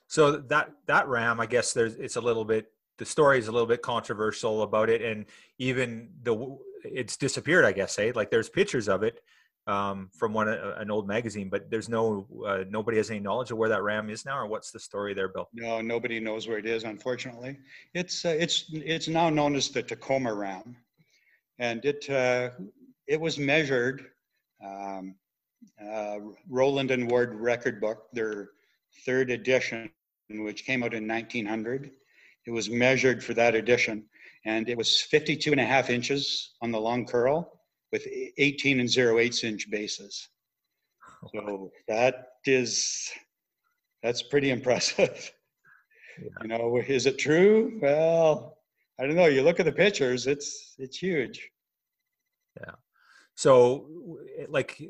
[0.07, 3.53] So that that ram, I guess there's it's a little bit the story is a
[3.53, 5.27] little bit controversial about it, and
[5.59, 7.65] even the it's disappeared.
[7.65, 8.13] I guess, eh?
[8.15, 9.21] Like there's pictures of it
[9.67, 13.51] um, from one uh, an old magazine, but there's no uh, nobody has any knowledge
[13.51, 15.49] of where that ram is now, or what's the story there, Bill?
[15.53, 16.85] No, nobody knows where it is.
[16.85, 17.57] Unfortunately,
[17.95, 20.77] it's uh, it's it's now known as the Tacoma ram,
[21.59, 22.51] and it uh,
[23.07, 24.07] it was measured.
[24.65, 25.15] Um,
[25.83, 28.51] uh, Rowland and Ward record book, their
[29.07, 29.91] third edition,
[30.31, 31.91] which came out in 1900.
[32.47, 34.05] It was measured for that edition,
[34.45, 37.64] and it was 52 and a half inches on the long curl
[37.95, 40.29] with 18 and 0 8 inch bases.
[41.33, 43.09] So that is
[44.03, 45.33] that's pretty impressive.
[46.21, 46.29] Yeah.
[46.43, 47.79] You know, is it true?
[47.83, 48.59] Well,
[49.01, 49.27] I don't know.
[49.27, 51.51] You look at the pictures; it's it's huge.
[52.61, 52.75] Yeah.
[53.35, 53.89] So,
[54.49, 54.81] like,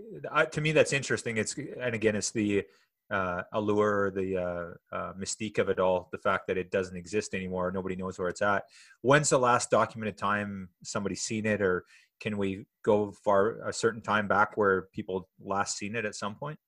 [0.53, 1.38] to me, that's interesting.
[1.38, 2.64] It's and again, it's the
[3.11, 7.35] uh, allure, the uh, uh, mystique of it all, the fact that it doesn't exist
[7.35, 8.64] anymore, nobody knows where it's at.
[9.03, 11.85] When's the last documented time somebody's seen it, or
[12.20, 16.35] can we go far a certain time back where people last seen it at some
[16.35, 16.59] point?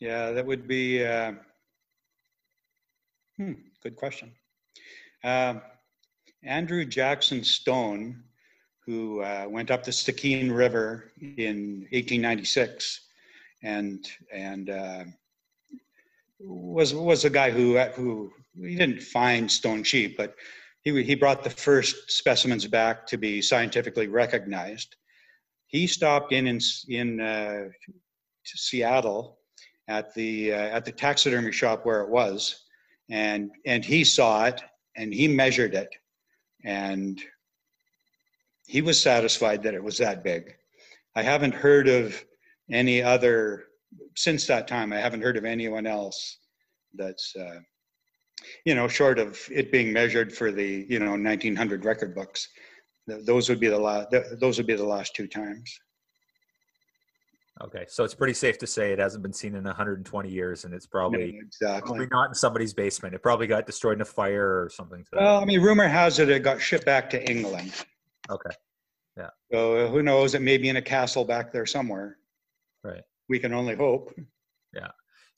[0.00, 1.04] Yeah, that would be.
[1.04, 1.32] Uh,
[3.36, 4.32] hmm, good question.
[5.24, 5.60] Um,
[6.44, 8.22] Andrew Jackson Stone,
[8.86, 13.00] who uh, went up the Stikine River in 1896,
[13.62, 15.04] and and uh,
[16.38, 20.34] was was a guy who who he didn't find stone sheep, but
[20.96, 24.96] he he brought the first specimens back to be scientifically recognized.
[25.66, 27.68] He stopped in in in uh,
[28.44, 29.38] Seattle
[29.88, 32.64] at the uh, at the taxidermy shop where it was,
[33.10, 34.60] and and he saw it
[34.96, 35.94] and he measured it,
[36.64, 37.20] and
[38.66, 40.54] he was satisfied that it was that big.
[41.14, 42.24] I haven't heard of
[42.70, 43.68] any other
[44.16, 46.38] since that time, I haven't heard of anyone else
[46.94, 47.60] that's, uh,
[48.64, 52.48] you know, short of it being measured for the, you know, 1900 record books.
[53.06, 54.08] Those would be the last.
[54.38, 55.78] Those would be the last two times.
[57.60, 60.74] Okay, so it's pretty safe to say it hasn't been seen in 120 years, and
[60.74, 63.14] it's probably exactly probably not in somebody's basement.
[63.14, 65.04] It probably got destroyed in a fire or something.
[65.12, 67.72] well, I mean, rumor has it it got shipped back to England.
[68.30, 68.50] Okay.
[69.16, 69.30] Yeah.
[69.50, 70.34] So uh, who knows?
[70.34, 72.18] It may be in a castle back there somewhere.
[72.84, 74.12] Right we can only hope.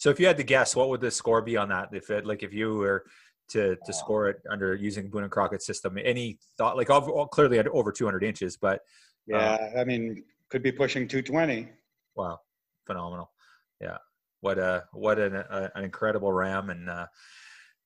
[0.01, 1.91] So if you had to guess, what would the score be on that?
[1.93, 3.05] If it like if you were
[3.51, 6.89] to to score it under using Boone and Crockett system, any thought like
[7.31, 8.81] clearly at over 200 inches, but
[9.27, 11.69] yeah, um, I mean could be pushing 220.
[12.17, 12.41] Wow,
[12.87, 13.31] phenomenal.
[13.79, 13.99] Yeah,
[14.41, 16.89] what a what an a, an incredible ram and.
[16.89, 17.07] Uh,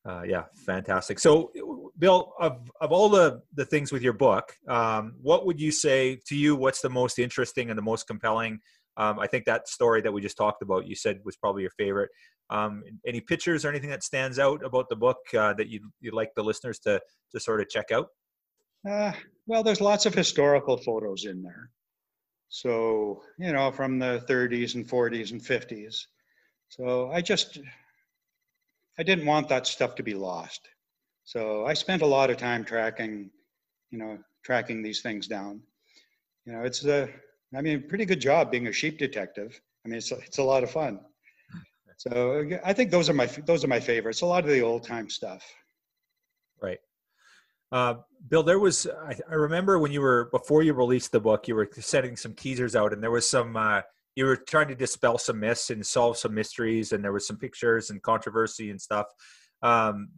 [0.07, 1.19] uh, yeah, fantastic.
[1.19, 1.51] So,
[1.99, 6.21] Bill, of of all the the things with your book, um, what would you say
[6.27, 6.57] to you?
[6.57, 8.61] What's the most interesting and the most compelling
[8.97, 11.71] um, I think that story that we just talked about, you said was probably your
[11.73, 12.11] favorite.
[12.51, 16.15] Um, any pictures or anything that stands out about the book uh, that you you'd
[16.15, 17.01] like the listeners to
[17.33, 18.09] to sort of check out?
[18.89, 19.13] Uh,
[19.47, 21.71] well, there's lots of historical photos in there.
[22.51, 25.97] So you know, from the 30s and 40s and 50s.
[26.69, 27.59] So I just
[28.99, 30.61] I didn't want that stuff to be lost.
[31.25, 33.31] So I spent a lot of time tracking,
[33.91, 35.63] you know, tracking these things down.
[36.45, 37.09] You know, it's the
[37.57, 39.61] I mean, pretty good job being a sheep detective.
[39.85, 41.01] I mean, it's a, it's a lot of fun.
[41.97, 44.23] So I think those are my those are my favorites.
[44.23, 45.45] A lot of the old time stuff.
[46.61, 46.81] Right.
[47.71, 47.95] Uh,
[48.29, 51.55] Bill, there was I, I, remember when you were before you released the book, you
[51.55, 53.83] were sending some teasers out, and there was some uh,
[54.17, 57.37] you were trying to dispel some myths and solve some mysteries, and there was some
[57.37, 59.07] pictures and controversy and stuff.
[59.63, 60.09] Um,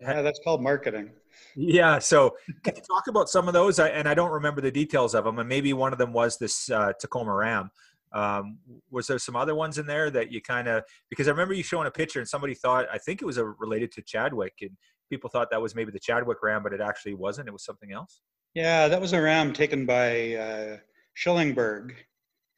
[0.00, 1.10] yeah, that's called marketing.
[1.56, 1.98] Yeah.
[1.98, 3.78] So can you talk about some of those?
[3.78, 5.38] I, and I don't remember the details of them.
[5.38, 7.70] And maybe one of them was this uh, Tacoma Ram.
[8.12, 8.58] Um,
[8.90, 11.62] was there some other ones in there that you kind of because I remember you
[11.62, 14.70] showing a picture and somebody thought I think it was a, related to Chadwick and
[15.12, 17.48] people thought that was maybe the Chadwick Ram, but it actually wasn't.
[17.48, 18.22] It was something else.
[18.54, 20.76] Yeah, that was a ram taken by uh,
[21.16, 21.92] Schillingberg,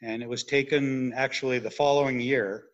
[0.03, 2.67] and it was taken actually the following year.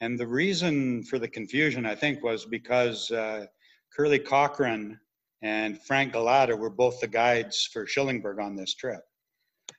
[0.00, 3.46] And the reason for the confusion, I think, was because uh,
[3.94, 4.98] Curly Cochran
[5.42, 9.00] and Frank Golata were both the guides for Schillingberg on this trip.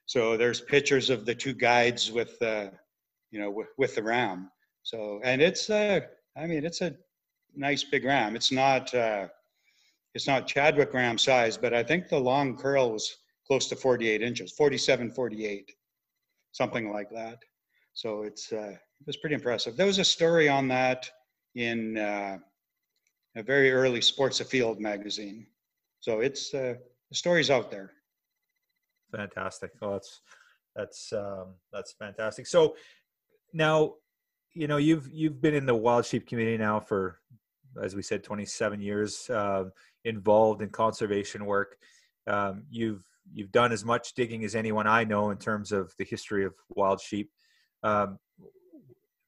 [0.06, 2.69] So there's pictures of the two guides with, uh,
[3.32, 4.50] you know, with, with the ram.
[4.84, 6.00] So and it's uh,
[6.36, 6.95] I mean it's a
[7.56, 8.36] nice big ram.
[8.36, 9.28] It's not uh,
[10.15, 14.22] it's not Chadwick ram size, but I think the long curl was close to 48
[14.22, 15.72] inches, 47, 48,
[16.52, 17.39] something like that.
[17.93, 19.78] So it's uh, it was pretty impressive.
[19.78, 21.10] There was a story on that
[21.56, 22.38] in uh,
[23.36, 25.46] a very early Sports Afield magazine.
[26.00, 26.76] So it's uh,
[27.10, 27.92] the story's out there.
[29.15, 29.72] Fantastic.
[29.82, 30.22] Oh, that's
[30.76, 32.48] that's um, that's fantastic.
[32.48, 32.76] So
[33.54, 33.96] now,
[34.54, 37.20] you know, you've you've been in the wild sheep community now for,
[37.82, 39.65] as we said, 27 years, uh,
[40.06, 41.78] involved in conservation work.
[42.28, 46.06] Um, you've you've done as much digging as anyone I know in terms of the
[46.06, 47.30] history of wild sheep.
[47.84, 48.20] Um,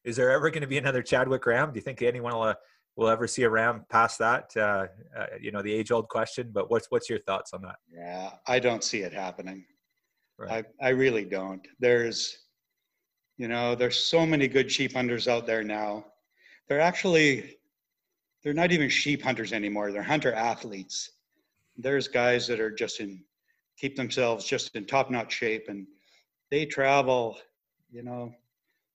[0.03, 1.71] is there ever going to be another Chadwick Ram?
[1.71, 2.55] Do you think anyone will uh,
[2.95, 4.51] we'll ever see a ram past that.
[4.55, 6.49] Uh, uh, you know, the age old question.
[6.53, 7.75] But what's what's your thoughts on that?
[7.91, 9.65] Yeah, I don't see it happening.
[10.37, 10.65] Right.
[10.81, 11.65] I I really don't.
[11.79, 12.37] There's,
[13.37, 16.05] you know, there's so many good sheep hunters out there now.
[16.67, 17.57] They're actually,
[18.43, 19.91] they're not even sheep hunters anymore.
[19.91, 21.11] They're hunter athletes.
[21.77, 23.23] There's guys that are just in,
[23.77, 25.85] keep themselves just in top notch shape, and
[26.49, 27.37] they travel.
[27.91, 28.33] You know,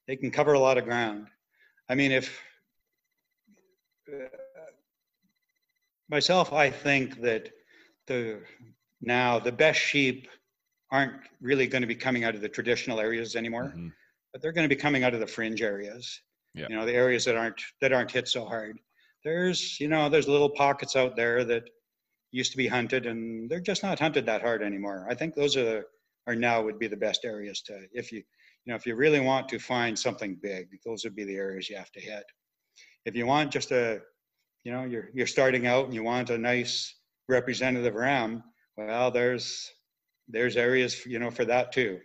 [0.07, 1.27] they can cover a lot of ground.
[1.89, 2.41] I mean, if
[6.09, 7.51] myself, I think that
[8.07, 8.41] the
[9.01, 10.29] now the best sheep
[10.91, 13.89] aren't really going to be coming out of the traditional areas anymore, mm-hmm.
[14.33, 16.21] but they're going to be coming out of the fringe areas.
[16.55, 16.67] Yeah.
[16.71, 18.79] You know, the areas that aren't that aren't hit so hard.
[19.25, 21.65] There's you know there's little pockets out there that
[22.33, 25.07] used to be hunted and they're just not hunted that hard anymore.
[25.11, 25.85] I think those are
[26.27, 29.21] are now would be the best areas to if you you know if you really
[29.21, 32.25] want to find something big, those would be the areas you have to hit
[33.07, 34.03] if you want just a,
[34.65, 36.95] you know, you're you're starting out and you want a nice
[37.29, 38.43] representative ram,
[38.77, 39.71] well, there's
[40.29, 42.01] there's areas you know for that too,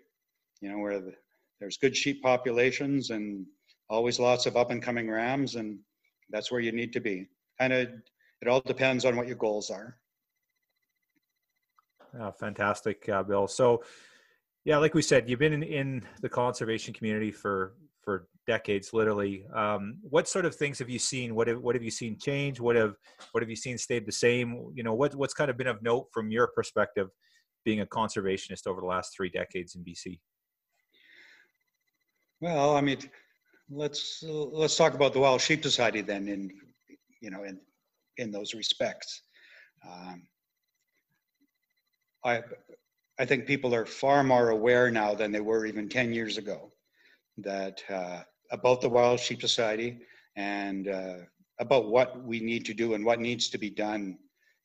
[0.61, 1.13] you know, where the,
[1.59, 3.45] there's good sheep populations and
[3.89, 5.79] always lots of up and coming rams, and
[6.29, 7.27] that's where you need to be.
[7.59, 7.89] Kind of,
[8.41, 9.97] it all depends on what your goals are.
[12.19, 13.47] Oh, fantastic, uh, Bill.
[13.47, 13.83] So,
[14.65, 19.45] yeah, like we said, you've been in, in the conservation community for for decades, literally.
[19.53, 21.35] Um, what sort of things have you seen?
[21.35, 22.59] What have what have you seen change?
[22.59, 22.95] What have
[23.31, 24.71] what have you seen stayed the same?
[24.73, 27.09] You know, what what's kind of been of note from your perspective,
[27.63, 30.19] being a conservationist over the last three decades in BC?
[32.39, 32.97] Well, I mean,
[33.69, 36.27] let's let's talk about the Wild Sheep Society then.
[36.27, 36.51] In
[37.21, 37.59] you know, in
[38.17, 39.21] in those respects,
[39.87, 40.23] um,
[42.25, 42.41] I
[43.19, 46.71] I think people are far more aware now than they were even ten years ago
[47.37, 49.99] that uh, about the Wild Sheep Society
[50.35, 51.15] and uh,
[51.59, 54.17] about what we need to do and what needs to be done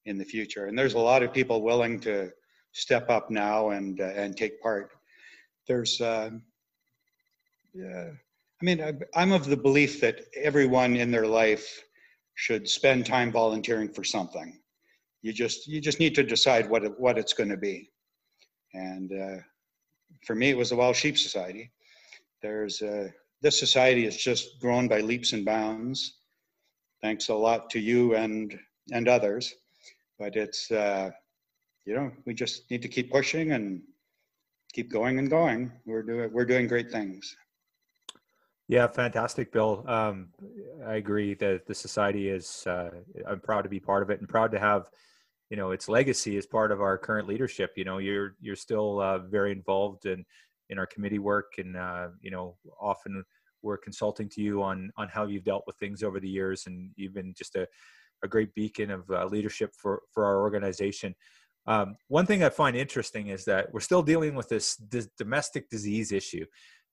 [0.05, 0.67] in the future.
[0.67, 2.31] And there's a lot of people willing to
[2.73, 4.91] step up now and uh, and take part.
[5.67, 6.31] There's, uh,
[7.75, 8.11] yeah,
[8.61, 11.83] I mean, I, am of the belief that everyone in their life
[12.35, 14.61] should spend time volunteering for something.
[15.23, 17.91] You just you just need to decide what it, what it's going to be.
[18.75, 19.43] And uh,
[20.25, 21.73] for me, it was the Wild Sheep Society
[22.43, 23.09] there's uh,
[23.43, 26.19] this society has just grown by leaps and bounds.
[27.03, 28.59] Thanks a lot to you and
[28.93, 29.55] and others,
[30.19, 31.11] but it's uh,
[31.85, 33.83] you know we just need to keep pushing and
[34.73, 35.73] keep going and going.
[35.85, 37.37] We're doing we're doing great things.
[38.69, 39.85] Yeah, fantastic, Bill.
[39.87, 40.29] Um,
[40.85, 42.67] I agree that the society is.
[42.67, 42.91] Uh,
[43.27, 44.91] I'm proud to be part of it and proud to have,
[45.51, 47.75] you know, its legacy as part of our current leadership.
[47.77, 50.25] You know, you're you're still uh, very involved in
[50.71, 53.25] in our committee work and uh, you know often
[53.63, 56.91] we're consulting to you on on how you've dealt with things over the years and
[56.97, 57.67] you've been just a,
[58.25, 61.15] a great beacon of uh, leadership for for our organization
[61.67, 65.69] um, one thing i find interesting is that we're still dealing with this, this domestic
[65.69, 66.45] disease issue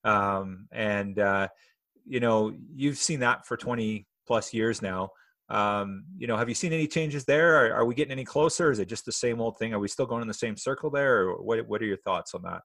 [0.04, 1.48] um, and uh,
[2.06, 5.10] you know you've seen that for 20 plus years now
[5.50, 7.56] Um, you know, have you seen any changes there?
[7.60, 8.72] Are, are, we getting any closer?
[8.72, 9.74] Is it just the same old thing?
[9.74, 11.20] Are we still going in the same circle there?
[11.20, 12.62] Or what, what are your thoughts on that?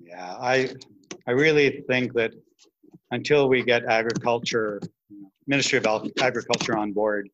[0.00, 0.70] Yeah, I,
[1.26, 2.32] I really think that
[3.10, 4.80] until we get agriculture,
[5.46, 7.28] Ministry of Agriculture on board,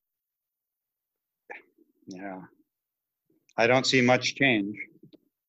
[2.07, 2.43] yeah,
[3.57, 4.77] I don't see much change.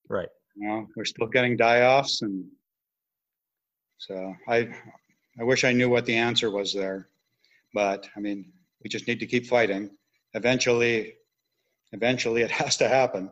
[0.09, 0.29] Right.
[0.55, 2.45] You know, we're still getting die-offs and
[3.97, 4.69] so I,
[5.39, 7.09] I wish I knew what the answer was there,
[7.73, 8.51] but I mean,
[8.83, 9.89] we just need to keep fighting.
[10.33, 11.15] Eventually,
[11.91, 13.31] eventually it has to happen.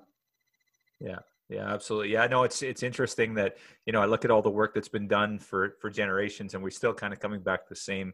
[1.00, 1.20] Yeah.
[1.54, 2.14] Yeah, absolutely.
[2.14, 4.74] Yeah, I know it's it's interesting that you know I look at all the work
[4.74, 7.76] that's been done for for generations, and we're still kind of coming back to the
[7.76, 8.14] same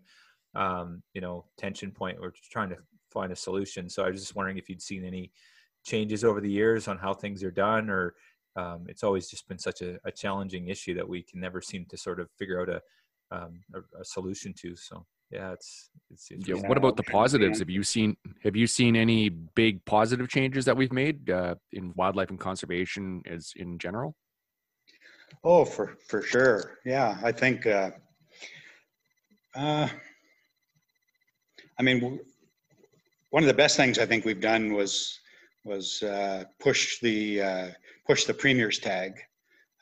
[0.55, 2.19] um, you know tension point.
[2.19, 2.77] We're trying to
[3.09, 3.89] find a solution.
[3.89, 5.31] So I was just wondering if you'd seen any
[5.85, 8.15] changes over the years on how things are done, or
[8.57, 11.85] um, it's always just been such a, a, challenging issue that we can never seem
[11.85, 12.81] to sort of figure out a
[13.31, 14.75] um, a, a, solution to.
[14.75, 16.29] So yeah, it's it's.
[16.31, 16.55] yeah.
[16.55, 17.59] What about the positives?
[17.59, 21.93] Have you seen Have you seen any big positive changes that we've made uh, in
[21.95, 24.15] wildlife and conservation as in general?
[25.43, 26.79] Oh, for for sure.
[26.83, 27.67] Yeah, I think.
[27.67, 27.91] Uh,
[29.55, 29.87] uh,
[31.77, 32.19] I mean,
[33.29, 35.19] one of the best things I think we've done was
[35.63, 37.67] was uh, push the uh,
[38.07, 39.13] push the premier's tag.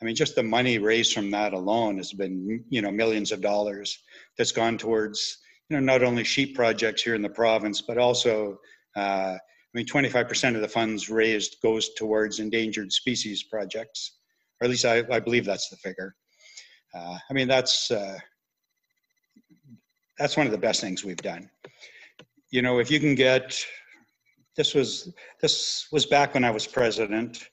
[0.00, 3.40] I mean, just the money raised from that alone has been you know millions of
[3.40, 3.98] dollars
[4.36, 5.38] that's gone towards
[5.68, 8.58] you know not only sheep projects here in the province, but also
[8.96, 14.18] uh, I mean 25% of the funds raised goes towards endangered species projects,
[14.60, 16.14] or at least I, I believe that's the figure.
[16.94, 18.18] Uh, I mean that's uh,
[20.18, 21.50] that's one of the best things we've done.
[22.50, 23.58] You know, if you can get
[24.56, 27.48] this was this was back when I was president,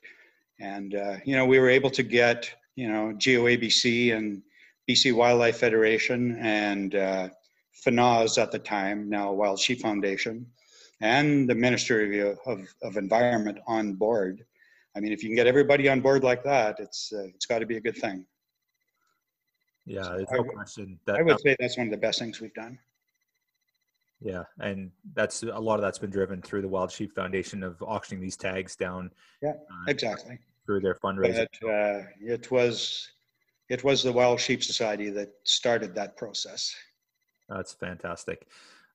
[0.59, 4.41] and uh, you know we were able to get you know GOABC and
[4.89, 7.29] BC Wildlife Federation and uh,
[7.85, 10.45] FNAWS at the time, now Wild Sheep Foundation,
[11.01, 14.45] and the Ministry of, of, of, Environment on board.
[14.95, 17.59] I mean, if you can get everybody on board like that, it's uh, it's got
[17.59, 18.25] to be a good thing.
[19.85, 20.99] Yeah, so no question.
[21.05, 22.79] That, I would say that's one of the best things we've done.
[24.21, 27.81] Yeah, and that's a lot of that's been driven through the Wild Sheep Foundation of
[27.81, 29.11] auctioning these tags down.
[29.41, 30.39] Yeah, uh, exactly.
[30.65, 31.47] Through their fundraising.
[31.61, 33.09] But, uh, it was
[33.69, 36.75] it was the Wild Sheep Society that started that process.
[37.49, 38.47] That's fantastic.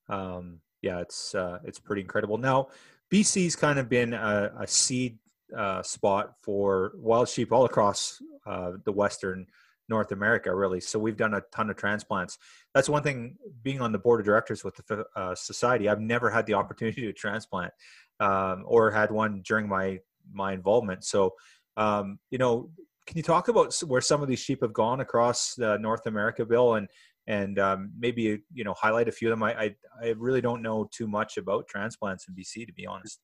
[0.09, 2.39] Um, yeah, it's uh, it's pretty incredible.
[2.39, 2.68] Now,
[3.12, 5.18] BC's kind of been a, a seed
[5.57, 9.47] uh, spot for wild sheep all across uh, the western
[9.91, 10.80] North America, really.
[10.80, 12.38] So we've done a ton of transplants.
[12.72, 13.36] That's one thing.
[13.62, 17.03] Being on the board of directors with the uh, society, I've never had the opportunity
[17.03, 17.72] to transplant
[18.20, 19.99] um, or had one during my
[20.32, 21.05] my involvement.
[21.05, 21.34] So,
[21.76, 22.70] um, you know,
[23.07, 26.47] can you talk about where some of these sheep have gone across uh, North America,
[26.47, 26.88] Bill, and
[27.26, 29.43] and um, maybe you know highlight a few of them?
[29.43, 33.18] I, I I really don't know too much about transplants in BC, to be honest.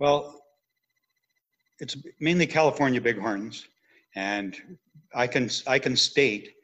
[0.00, 0.42] Well,
[1.78, 3.66] it's mainly California bighorns.
[4.14, 4.56] And
[5.14, 6.54] I can, I can state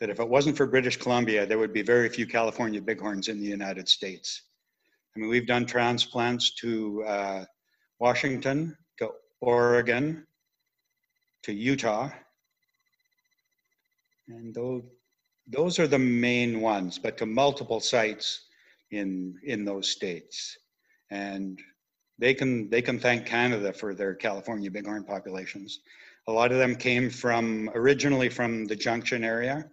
[0.00, 3.40] that if it wasn't for British Columbia, there would be very few California bighorns in
[3.40, 4.42] the United States.
[5.16, 7.44] I mean, we've done transplants to uh,
[7.98, 10.26] Washington, to Oregon,
[11.42, 12.10] to Utah,
[14.28, 14.82] and those,
[15.46, 18.44] those are the main ones, but to multiple sites
[18.90, 20.58] in, in those states.
[21.10, 21.58] And
[22.18, 25.80] they can, they can thank Canada for their California bighorn populations.
[26.28, 29.66] A lot of them came from originally from the Junction area,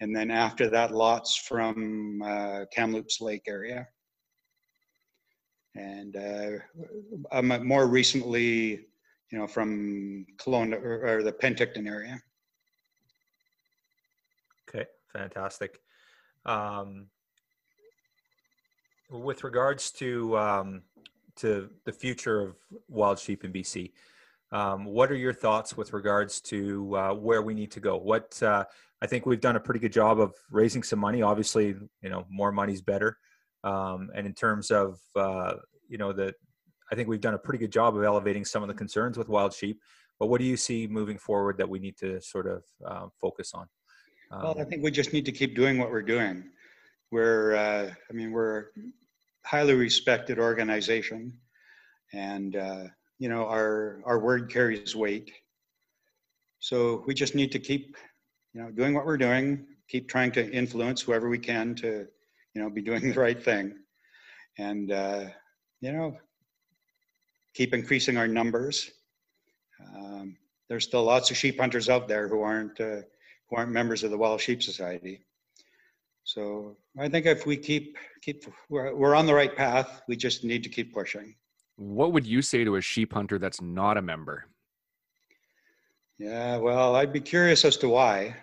[0.00, 3.88] and then after that, lots from uh, Kamloops Lake area,
[5.74, 6.50] and uh,
[7.32, 8.84] um, more recently,
[9.30, 12.20] you know, from Kelowna or, or the Penticton area.
[14.68, 15.80] Okay, fantastic.
[16.44, 17.06] Um,
[19.08, 20.82] with regards to um,
[21.36, 22.56] to the future of
[22.90, 23.92] wild sheep in BC,
[24.52, 27.96] um, what are your thoughts with regards to uh, where we need to go?
[27.96, 28.64] What uh,
[29.00, 31.22] I think we've done a pretty good job of raising some money.
[31.22, 33.16] Obviously, you know, more money's better.
[33.64, 35.54] Um, and in terms of uh,
[35.88, 36.34] you know the,
[36.90, 39.28] I think we've done a pretty good job of elevating some of the concerns with
[39.28, 39.80] wild sheep.
[40.20, 43.52] But what do you see moving forward that we need to sort of uh, focus
[43.54, 43.66] on?
[44.30, 46.44] Um, well, I think we just need to keep doing what we're doing.
[47.10, 48.64] We're, uh, I mean, we're a
[49.44, 51.38] highly respected organization,
[52.12, 52.84] and uh,
[53.22, 55.30] you know, our, our word carries weight.
[56.58, 57.96] So we just need to keep,
[58.52, 62.08] you know, doing what we're doing, keep trying to influence whoever we can to,
[62.52, 63.74] you know, be doing the right thing.
[64.58, 65.26] And, uh,
[65.80, 66.16] you know,
[67.54, 68.90] keep increasing our numbers.
[69.96, 70.36] Um,
[70.68, 73.02] there's still lots of sheep hunters out there who aren't, uh,
[73.48, 75.20] who aren't members of the Wild Sheep Society.
[76.24, 80.02] So I think if we keep keep we're, we're on the right path.
[80.08, 81.36] We just need to keep pushing.
[81.76, 84.46] What would you say to a sheep hunter that's not a member?
[86.18, 88.36] Yeah, well, I'd be curious as to why.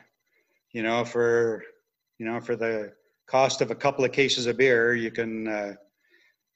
[0.73, 1.63] You know, for
[2.17, 2.93] you know, for the
[3.27, 5.73] cost of a couple of cases of beer, you can, uh,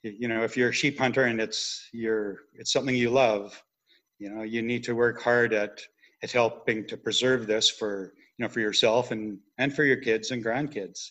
[0.02, 3.60] you know, if you're a sheep hunter and it's your it's something you love,
[4.18, 5.80] you know, you need to work hard at
[6.22, 10.30] at helping to preserve this for you know for yourself and and for your kids
[10.30, 11.10] and grandkids.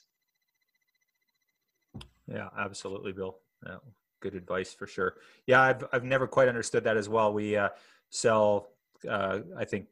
[2.27, 3.37] Yeah, absolutely, Bill.
[3.65, 3.77] Yeah,
[4.23, 5.15] good advice for sure.
[5.45, 7.33] Yeah, I've I've never quite understood that as well.
[7.33, 7.69] We uh,
[8.09, 8.69] sell,
[9.07, 9.87] uh, I think,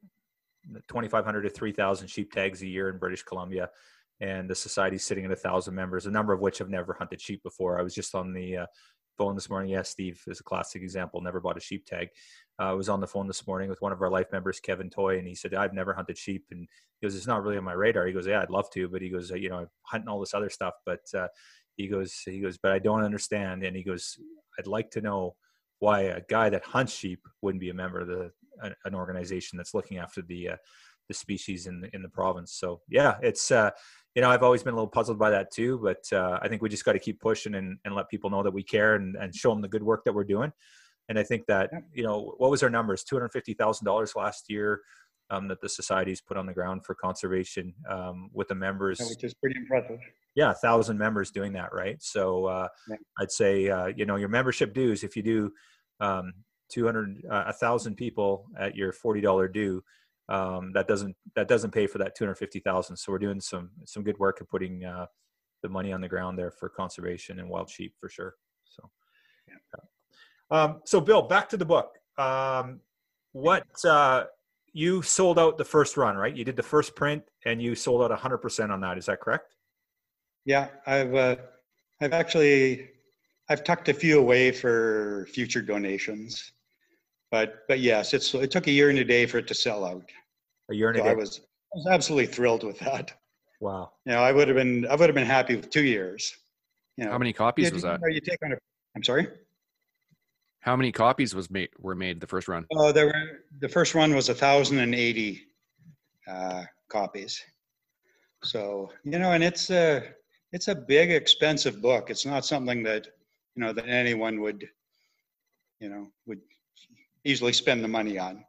[0.87, 3.69] 2,500 to 3,000 sheep tags a year in British Columbia,
[4.21, 7.21] and the society's sitting at a thousand members, a number of which have never hunted
[7.21, 7.77] sheep before.
[7.77, 8.65] I was just on the uh,
[9.17, 9.69] phone this morning.
[9.69, 11.19] Yes, Steve is a classic example.
[11.19, 12.07] Never bought a sheep tag.
[12.57, 14.89] Uh, I was on the phone this morning with one of our life members, Kevin
[14.89, 16.67] Toy, and he said, "I've never hunted sheep." And
[16.99, 19.01] he goes, "It's not really on my radar." He goes, "Yeah, I'd love to," but
[19.01, 21.27] he goes, "You know, I'm hunting all this other stuff, but." Uh,
[21.77, 23.63] he goes he goes but i don't understand.
[23.63, 24.17] And he goes
[24.59, 25.35] i'd like to know
[25.79, 28.31] why a guy that hunts sheep wouldn't be a member of the
[28.85, 30.57] an organization that's looking after the uh,
[31.07, 32.53] the species in the, in the province.
[32.53, 33.71] So yeah it's uh,
[34.15, 36.61] you know i've always been a little puzzled by that too but uh, i think
[36.61, 39.15] we just got to keep pushing and, and let people know that we care and,
[39.15, 40.51] and show them the good work that we're doing.
[41.09, 43.03] And i think that you know what was our numbers?
[43.05, 44.81] $250000 last year
[45.31, 49.23] um, that the societies put on the ground for conservation um, with the members which
[49.23, 49.99] is pretty impressive
[50.35, 52.01] yeah, a thousand members doing that, right?
[52.01, 52.95] So uh, yeah.
[53.19, 55.03] I'd say uh, you know your membership dues.
[55.03, 55.53] If you do
[55.99, 56.33] um,
[56.69, 59.83] two hundred, uh, a thousand people at your forty dollar due,
[60.29, 62.95] um, that doesn't that doesn't pay for that two hundred fifty thousand.
[62.95, 65.07] So we're doing some some good work of putting uh,
[65.63, 68.35] the money on the ground there for conservation and wild sheep for sure.
[68.63, 68.89] So,
[69.49, 70.57] yeah.
[70.57, 71.97] um, so Bill, back to the book.
[72.17, 72.79] Um,
[73.33, 74.25] what uh,
[74.73, 76.35] you sold out the first run, right?
[76.35, 78.97] You did the first print and you sold out hundred percent on that.
[78.97, 79.55] Is that correct?
[80.45, 81.35] Yeah, I've uh,
[82.01, 82.89] I've actually
[83.49, 86.51] I've tucked a few away for future donations,
[87.31, 89.85] but but yes, it's it took a year and a day for it to sell
[89.85, 90.09] out.
[90.69, 91.11] A year and so a day.
[91.11, 91.41] I was
[91.73, 93.11] I was absolutely thrilled with that.
[93.59, 93.91] Wow.
[94.05, 96.33] You know, I would have been I would have been happy with two years.
[96.97, 97.99] You know, how many copies you, was that?
[98.09, 98.57] You take on a,
[98.95, 99.27] I'm sorry.
[100.61, 102.65] How many copies was made were made the first run?
[102.71, 105.41] Oh, there were the first run was a thousand and eighty
[106.27, 107.41] uh, copies.
[108.43, 110.01] So you know, and it's uh
[110.51, 112.09] it's a big, expensive book.
[112.09, 113.07] It's not something that
[113.55, 114.67] you know that anyone would,
[115.79, 116.41] you know, would
[117.25, 118.43] easily spend the money on.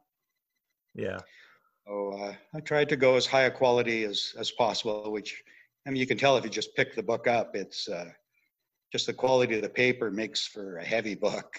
[0.93, 1.19] Yeah.
[1.87, 5.43] So uh, I tried to go as high a quality as as possible, which
[5.87, 7.55] I mean you can tell if you just pick the book up.
[7.55, 8.09] It's uh,
[8.91, 11.55] just the quality of the paper makes for a heavy book.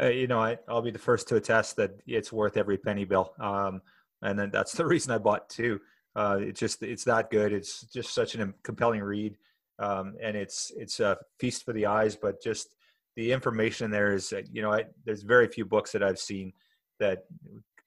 [0.00, 3.04] Uh, you know, I, will be the first to attest that it's worth every penny,
[3.04, 3.32] Bill.
[3.40, 3.82] Um,
[4.22, 5.80] and then that's the reason I bought two.
[6.16, 7.52] Uh, it's just it's that good.
[7.52, 9.36] It's just such a compelling read,
[9.78, 12.16] um, and it's it's a feast for the eyes.
[12.16, 12.74] But just
[13.14, 16.52] the information there is, uh, you know, I, there's very few books that I've seen
[16.98, 17.24] that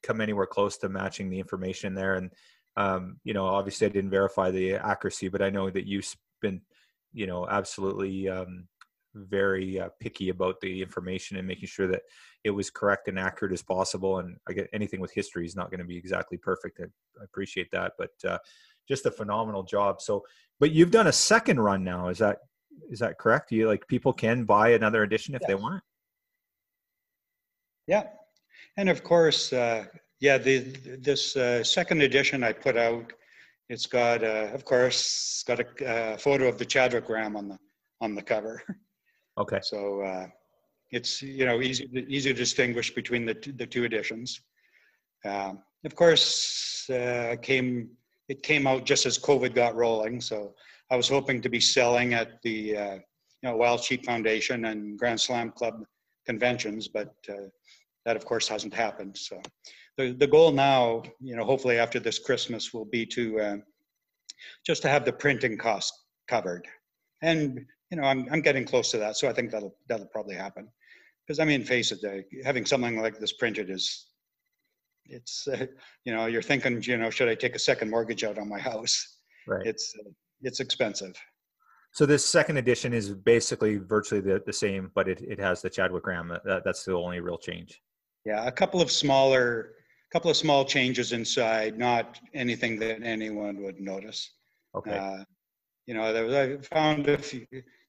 [0.03, 2.15] come anywhere close to matching the information there.
[2.15, 2.31] And
[2.77, 6.61] um, you know, obviously, I didn't verify the accuracy, but I know that you've been,
[7.13, 8.67] you know, absolutely um,
[9.13, 12.01] very uh, picky about the information and making sure that
[12.43, 14.19] it was correct and accurate as possible.
[14.19, 16.79] And I get anything with history is not going to be exactly perfect.
[16.79, 16.85] I,
[17.19, 18.37] I appreciate that, but uh,
[18.87, 20.01] just a phenomenal job.
[20.01, 20.23] So,
[20.59, 22.09] but you've done a second run now.
[22.09, 22.39] Is that
[22.89, 23.51] is that correct?
[23.51, 25.83] You like people can buy another edition if they want it.
[27.87, 28.03] Yeah,
[28.77, 29.85] and of course, uh,
[30.19, 30.37] yeah.
[30.37, 30.59] The
[30.99, 33.11] this uh, second edition I put out,
[33.69, 37.57] it's got, uh, of course, got a uh, photo of the Chadwick ram on the
[37.99, 38.63] on the cover.
[39.37, 39.59] Okay.
[39.61, 40.27] So uh,
[40.91, 44.41] it's you know easy easy to distinguish between the two, the two editions.
[45.25, 47.89] Um, of course, uh, came
[48.27, 50.53] it came out just as COVID got rolling, so
[50.89, 54.97] I was hoping to be selling at the uh, you know Wild Sheep Foundation and
[54.97, 55.83] Grand Slam Club
[56.25, 57.47] conventions, but uh,
[58.05, 59.17] that of course hasn't happened.
[59.17, 59.41] So
[59.97, 63.57] the the goal now, you know, hopefully after this Christmas, will be to uh,
[64.65, 66.67] just to have the printing costs covered,
[67.21, 69.17] and you know, I'm, I'm getting close to that.
[69.17, 70.67] So I think that'll, that'll probably happen.
[71.27, 74.07] Because I mean, face it, uh, having something like this printed is,
[75.05, 75.65] it's, uh,
[76.05, 78.59] you know, you're thinking, you know, should I take a second mortgage out on my
[78.59, 79.17] house?
[79.47, 79.67] Right.
[79.67, 80.09] It's, uh,
[80.41, 81.13] it's expensive.
[81.93, 85.69] So this second edition is basically virtually the, the same, but it, it has the
[85.69, 86.31] Chadwick Ram.
[86.45, 87.81] That, that's the only real change.
[88.25, 89.73] Yeah, a couple of smaller,
[90.13, 94.31] couple of small changes inside, not anything that anyone would notice.
[94.73, 94.97] Okay.
[94.97, 95.23] Uh,
[95.85, 97.45] you know, there was, I found a few,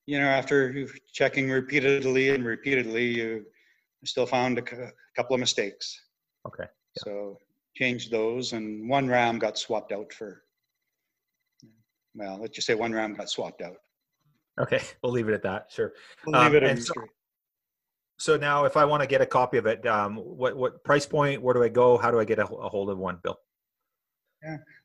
[0.06, 3.44] you know, after checking repeatedly and repeatedly, you
[4.04, 4.62] still found a,
[5.14, 6.00] couple of mistakes.
[6.46, 6.64] Okay.
[6.64, 7.02] Yeah.
[7.04, 7.38] So
[7.76, 10.42] changed those, and one RAM got swapped out for
[12.14, 13.76] well, let's just say one ram got swapped out.
[14.60, 15.66] Okay, we'll leave it at that.
[15.70, 15.92] Sure.
[16.26, 17.08] We'll leave Um, it at mystery.
[18.18, 21.06] So now, if I want to get a copy of it, um, what what price
[21.06, 21.42] point?
[21.42, 21.98] Where do I go?
[21.98, 23.38] How do I get a, a hold of one, Bill?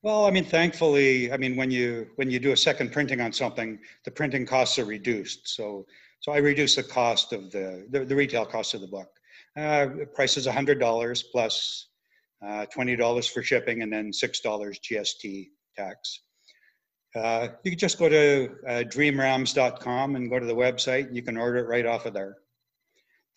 [0.04, 3.34] Well, I mean, thankfully, I mean, when you when you do a second printing on
[3.34, 5.48] something, the printing costs are reduced.
[5.50, 5.86] So
[6.20, 9.10] so I reduce the cost of the the, the retail cost of the book.
[9.56, 11.88] Uh, price is a hundred dollars plus
[12.46, 16.22] uh, twenty dollars for shipping, and then six dollars GST tax.
[17.16, 21.14] Uh, you can just go to uh, dreamrams.com and go to the website.
[21.14, 22.38] You can order it right off of there.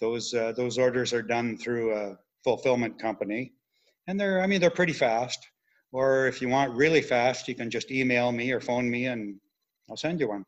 [0.01, 3.53] Those uh, those orders are done through a fulfillment company,
[4.07, 5.47] and they're I mean they're pretty fast.
[5.93, 9.41] Or if you want really fast, you can just email me or phone me and
[9.88, 10.45] I'll send you one.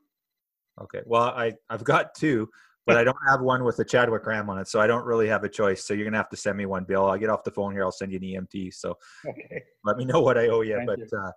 [0.80, 1.01] Okay.
[1.05, 2.49] Well, I I've got two,
[2.86, 5.28] but I don't have one with the Chadwick Ram on it, so I don't really
[5.28, 5.84] have a choice.
[5.84, 7.07] So you're gonna have to send me one, Bill.
[7.07, 7.84] I'll get off the phone here.
[7.84, 8.72] I'll send you an EMT.
[8.72, 9.62] So Okay.
[9.84, 10.76] let me know what I owe you.
[10.76, 11.09] Thank but you.
[11.18, 11.32] Uh,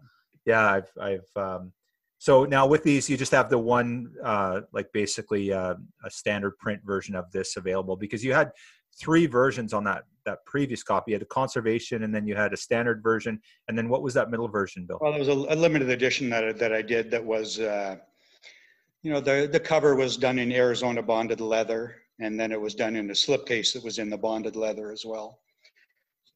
[0.45, 1.73] yeah, I've I've um,
[2.17, 6.57] so now with these, you just have the one uh, like basically uh, a standard
[6.57, 8.51] print version of this available because you had
[8.99, 11.11] three versions on that that previous copy.
[11.11, 14.13] You had a conservation, and then you had a standard version, and then what was
[14.15, 14.97] that middle version, Bill?
[15.01, 17.95] Well, there was a, a limited edition that, I- that I did that was, uh,
[19.03, 22.75] you know, the, the cover was done in Arizona bonded leather, and then it was
[22.75, 25.39] done in a slipcase that was in the bonded leather as well.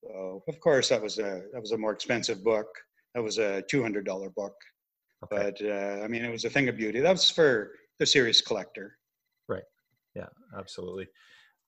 [0.03, 2.67] So, of course, that was a that was a more expensive book.
[3.15, 4.53] That was a two hundred dollar book,
[5.25, 5.51] Okay.
[5.59, 6.99] but uh, I mean, it was a thing of beauty.
[7.01, 8.97] That was for the serious collector.
[9.49, 9.63] Right.
[10.15, 10.27] Yeah,
[10.57, 11.07] absolutely.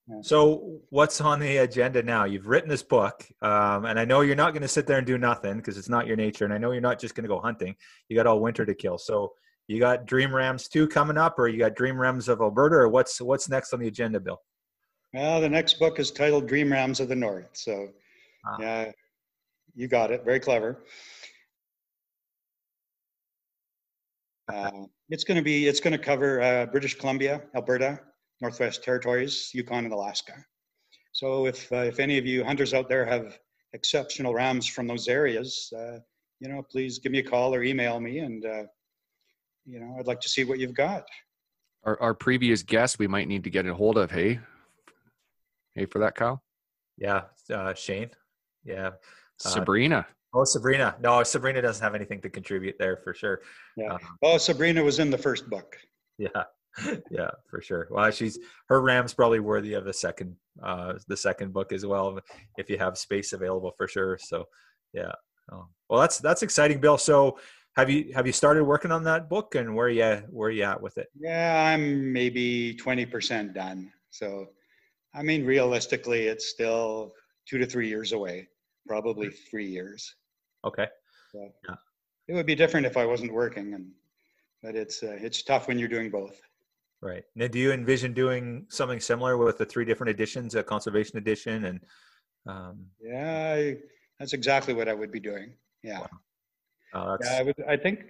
[0.08, 0.16] Yeah.
[0.22, 2.24] So, what's on the agenda now?
[2.24, 5.06] You've written this book, um, and I know you're not going to sit there and
[5.06, 6.44] do nothing because it's not your nature.
[6.44, 7.76] And I know you're not just going to go hunting.
[8.08, 8.98] You got all winter to kill.
[8.98, 9.32] So,
[9.68, 12.88] you got Dream Rams two coming up, or you got Dream Rams of Alberta, or
[12.88, 14.40] what's what's next on the agenda, Bill?
[15.14, 17.48] Well, the next book is titled Dream Rams of the North.
[17.52, 17.88] So,
[18.44, 18.56] Ah.
[18.58, 18.92] yeah,
[19.76, 20.24] you got it.
[20.24, 20.84] Very clever.
[24.52, 28.00] Uh, it's going to be, it's going to cover uh, British Columbia, Alberta,
[28.42, 30.34] Northwest Territories, Yukon, and Alaska.
[31.12, 33.38] So, if uh, if any of you hunters out there have
[33.72, 35.98] exceptional rams from those areas, uh,
[36.40, 38.64] you know, please give me a call or email me, and uh,
[39.64, 41.04] you know, I'd like to see what you've got.
[41.84, 44.10] Our, our previous guest, we might need to get a hold of.
[44.10, 44.40] Hey,
[45.74, 46.42] hey, for that, Kyle.
[46.98, 47.22] Yeah,
[47.52, 48.10] uh, Shane.
[48.64, 48.88] Yeah.
[48.88, 50.06] Uh, Sabrina.
[50.34, 50.96] Oh, Sabrina.
[51.00, 53.40] No, Sabrina doesn't have anything to contribute there for sure.
[53.76, 53.94] Yeah.
[53.94, 55.76] Um, Oh, Sabrina was in the first book.
[56.18, 56.44] yeah
[57.10, 61.52] yeah for sure well she's her ram's probably worthy of the second uh the second
[61.52, 62.18] book as well
[62.56, 64.44] if you have space available for sure so
[64.94, 65.12] yeah
[65.52, 65.66] oh.
[65.90, 67.36] well that's that's exciting bill so
[67.76, 70.80] have you have you started working on that book and where you where you at
[70.80, 73.90] with it Yeah, I'm maybe 20% done.
[74.10, 74.48] So,
[75.14, 77.12] I mean, realistically, it's still
[77.48, 78.48] two to three years away,
[78.86, 80.14] probably three years.
[80.64, 80.86] okay
[81.34, 81.74] Yeah,
[82.28, 83.90] It would be different if I wasn't working, and
[84.62, 86.38] but it's uh, it's tough when you're doing both.
[87.02, 91.18] Right now do you envision doing something similar with the three different editions a conservation
[91.18, 91.80] edition and
[92.46, 93.76] um Yeah, I,
[94.18, 95.54] that's exactly what I would be doing.
[95.82, 96.06] Yeah,
[96.94, 97.16] Wow.
[97.18, 97.64] that's, yeah, I would.
[97.68, 98.04] I think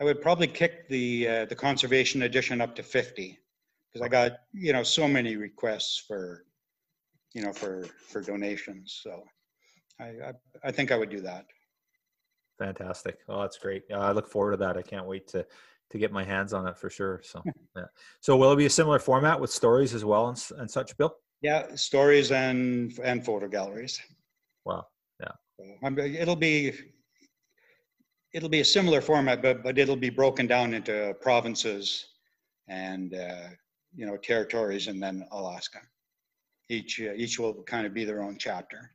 [0.00, 3.38] I would probably kick the uh, the conservation edition up to 50
[3.92, 6.44] because I got you know so many requests for
[7.34, 9.00] you know for for donations.
[9.02, 9.22] So
[10.00, 10.32] I I,
[10.64, 11.46] I think I would do that.
[12.58, 13.18] Fantastic.
[13.28, 13.84] Oh, that's great.
[13.92, 14.76] Uh, I look forward to that.
[14.76, 15.46] I can't wait to
[15.90, 17.20] to get my hands on it for sure.
[17.24, 17.42] So,
[17.76, 17.84] yeah.
[18.20, 21.14] So, will it be a similar format with stories as well and, and such, Bill?
[21.40, 24.00] Yeah, stories and and photo galleries.
[24.64, 24.86] Wow.
[25.20, 25.32] Yeah.
[25.82, 26.72] I'm- It'll be
[28.34, 32.06] it'll be a similar format, but but it'll be broken down into provinces
[32.68, 33.48] and uh,
[33.94, 35.78] you know territories, and then Alaska.
[36.68, 38.90] Each uh, each will kind of be their own chapter.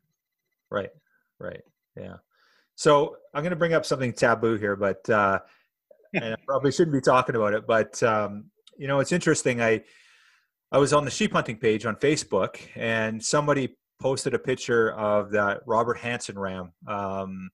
[0.70, 0.92] Right.
[1.40, 1.64] Right.
[1.96, 2.18] Yeah.
[2.76, 5.40] So, I'm going to bring up something taboo here, but uh,
[6.14, 7.66] and I probably shouldn't be talking about it.
[7.68, 8.46] But um,
[8.78, 9.62] you know, it's interesting.
[9.62, 9.82] I
[10.72, 15.32] I was on the sheep hunting page on Facebook, and somebody posted a picture of
[15.32, 17.50] that Robert Hansen ram um,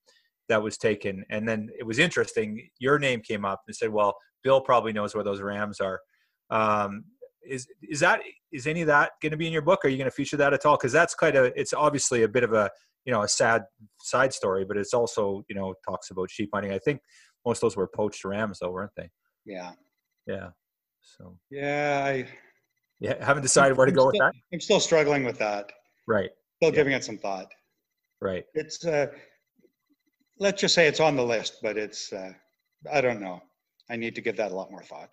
[0.47, 2.69] that was taken, and then it was interesting.
[2.79, 5.99] Your name came up and said, "Well, Bill probably knows where those rams are."
[6.49, 7.05] Um,
[7.47, 9.83] is is that is any of that going to be in your book?
[9.83, 10.77] Are you going to feature that at all?
[10.77, 11.45] Because that's quite a.
[11.59, 12.69] It's obviously a bit of a
[13.05, 13.63] you know a sad
[13.99, 16.71] side story, but it's also you know talks about sheep hunting.
[16.71, 17.01] I think
[17.45, 19.09] most of those were poached rams, though, weren't they?
[19.45, 19.71] Yeah,
[20.27, 20.49] Yeah.
[21.01, 22.03] So yeah.
[22.05, 22.27] I
[22.99, 24.33] yeah, haven't decided where to I'm go with that.
[24.53, 25.71] I'm still struggling with that.
[26.07, 26.29] Right.
[26.57, 26.75] Still Yeah.
[26.75, 27.47] giving it some thought.
[28.21, 28.43] Right.
[28.53, 29.07] It's uh,
[30.39, 32.33] let's just say it's on the list, but it's uh,
[32.91, 33.41] I don't know.
[33.89, 35.09] I need to give that a lot more thought.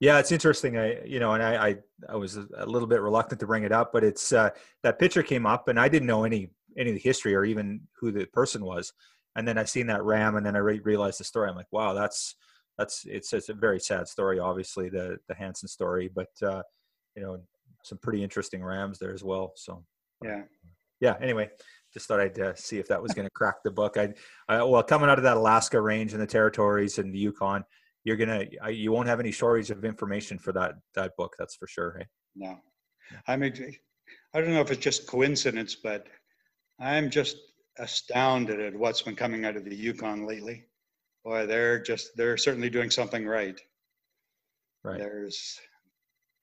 [0.00, 0.78] Yeah, it's interesting.
[0.78, 1.76] I, you know, and I, I,
[2.08, 4.48] I was a little bit reluctant to bring it up, but it's uh,
[4.82, 7.82] that picture came up, and I didn't know any any of the history or even
[8.00, 8.92] who the person was.
[9.40, 11.48] And then I seen that ram, and then I re- realized the story.
[11.48, 12.36] I'm like, wow, that's
[12.76, 14.38] that's it's it's a very sad story.
[14.38, 16.62] Obviously, the the Hansen story, but uh,
[17.16, 17.40] you know
[17.82, 19.52] some pretty interesting rams there as well.
[19.56, 19.82] So
[20.22, 20.42] yeah,
[21.00, 21.16] yeah.
[21.22, 21.48] Anyway,
[21.94, 23.96] just thought I'd uh, see if that was going to crack the book.
[23.96, 24.12] I,
[24.46, 27.64] I well coming out of that Alaska range and the territories and the Yukon,
[28.04, 31.34] you're gonna you won't have any shortage of information for that that book.
[31.38, 31.96] That's for sure.
[31.98, 32.06] Hey?
[32.36, 32.58] No,
[33.26, 33.54] I mean,
[34.34, 36.08] I don't know if it's just coincidence, but
[36.78, 37.38] I'm just
[37.78, 40.64] astounded at what's been coming out of the Yukon lately.
[41.24, 43.60] Boy, they're just they're certainly doing something right.
[44.82, 44.98] Right.
[44.98, 45.60] There's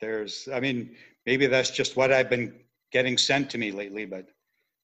[0.02, 2.60] there's I mean, maybe that's just what I've been
[2.92, 4.28] getting sent to me lately, but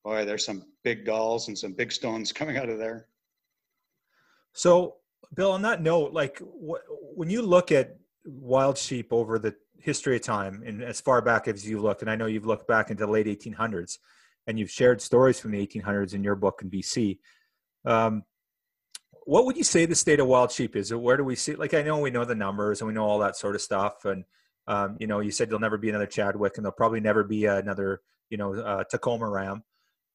[0.03, 3.07] boy, there's some big Dalls and some big stones coming out of there.
[4.53, 4.97] So,
[5.33, 10.15] Bill, on that note, like wh- when you look at wild sheep over the history
[10.15, 12.89] of time and as far back as you look, and I know you've looked back
[12.89, 13.97] into the late 1800s
[14.47, 17.19] and you've shared stories from the 1800s in your book in BC.
[17.85, 18.23] Um,
[19.25, 20.93] what would you say the state of wild sheep is?
[20.93, 21.55] Where do we see?
[21.55, 24.05] Like, I know we know the numbers and we know all that sort of stuff.
[24.05, 24.25] And,
[24.67, 27.45] um, you know, you said there'll never be another Chadwick and there'll probably never be
[27.45, 29.63] another, you know, uh, Tacoma Ram.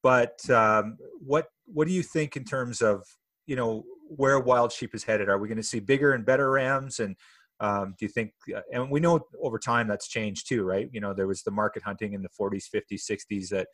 [0.03, 3.05] But um, what what do you think in terms of,
[3.47, 5.29] you know, where wild sheep is headed?
[5.29, 7.01] Are we going to see bigger and better rams?
[7.01, 7.17] And
[7.61, 10.89] um, do you think, uh, and we know over time that's changed too, right?
[10.93, 13.69] You know, there was the market hunting in the 40s, 50s, 60s that,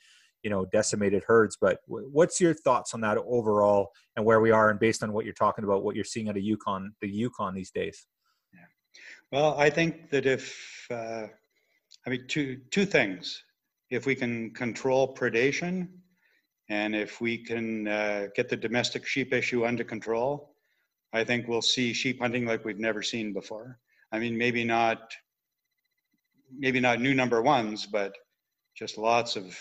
[0.45, 1.57] you know, decimated herds.
[1.61, 5.25] But what's your thoughts on that overall and where we are, and based on what
[5.25, 8.07] you're talking about, what you're seeing out of Yukon, the Yukon these days?
[8.53, 8.61] Yeah.
[9.33, 11.27] Well, I think that if, uh,
[12.07, 13.43] I mean, two two things.
[13.91, 15.89] If we can control predation,
[16.69, 20.55] and if we can uh, get the domestic sheep issue under control,
[21.13, 23.79] I think we'll see sheep hunting like we've never seen before.
[24.13, 25.13] I mean, maybe not,
[26.59, 28.15] maybe not new number ones, but
[28.77, 29.57] just lots of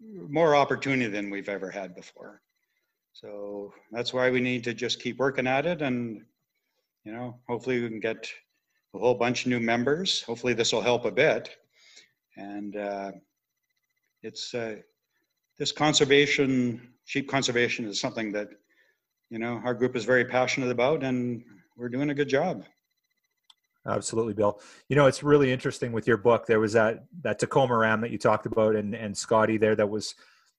[0.00, 2.42] more opportunity than we've ever had before.
[3.12, 6.22] So that's why we need to just keep working at it, and
[7.04, 8.28] you know, hopefully we can get
[8.94, 10.22] a whole bunch of new members.
[10.22, 11.56] Hopefully this will help a bit,
[12.36, 13.12] and uh,
[14.22, 14.76] it's uh,
[15.58, 18.48] this conservation, sheep conservation, is something that
[19.30, 21.42] you know, our group is very passionate about and
[21.76, 22.64] we're doing a good job.
[23.86, 24.60] Absolutely, Bill.
[24.88, 26.46] You know, it's really interesting with your book.
[26.46, 29.88] There was that that Tacoma Ram that you talked about, and and Scotty there that
[29.88, 30.14] was,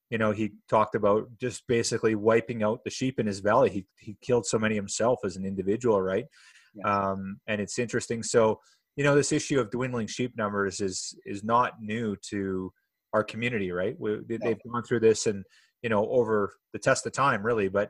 [0.09, 3.69] you know, he talked about just basically wiping out the sheep in his valley.
[3.69, 6.25] He he killed so many himself as an individual, right?
[6.73, 7.09] Yeah.
[7.09, 8.23] Um, and it's interesting.
[8.23, 8.59] So,
[8.95, 12.71] you know, this issue of dwindling sheep numbers is is not new to
[13.13, 13.95] our community, right?
[13.99, 15.43] We, they've gone through this and
[15.81, 17.67] you know over the test of time, really.
[17.67, 17.89] But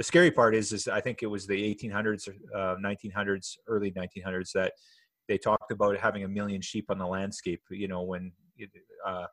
[0.00, 2.26] the scary part is is i think it was the 1800s
[2.56, 4.72] uh, 1900s early 1900s that
[5.28, 8.32] they talked about having a million sheep on the landscape you know when
[9.06, 9.26] uh,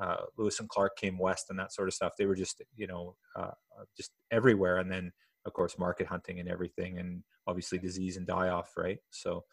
[0.00, 2.12] uh, lewis and clark came west and that sort of stuff.
[2.18, 3.52] They were just you know uh,
[3.96, 4.78] just everywhere.
[4.78, 5.12] And then
[5.46, 8.98] of course market hunting and everything and obviously disease and die off right?
[9.10, 9.44] So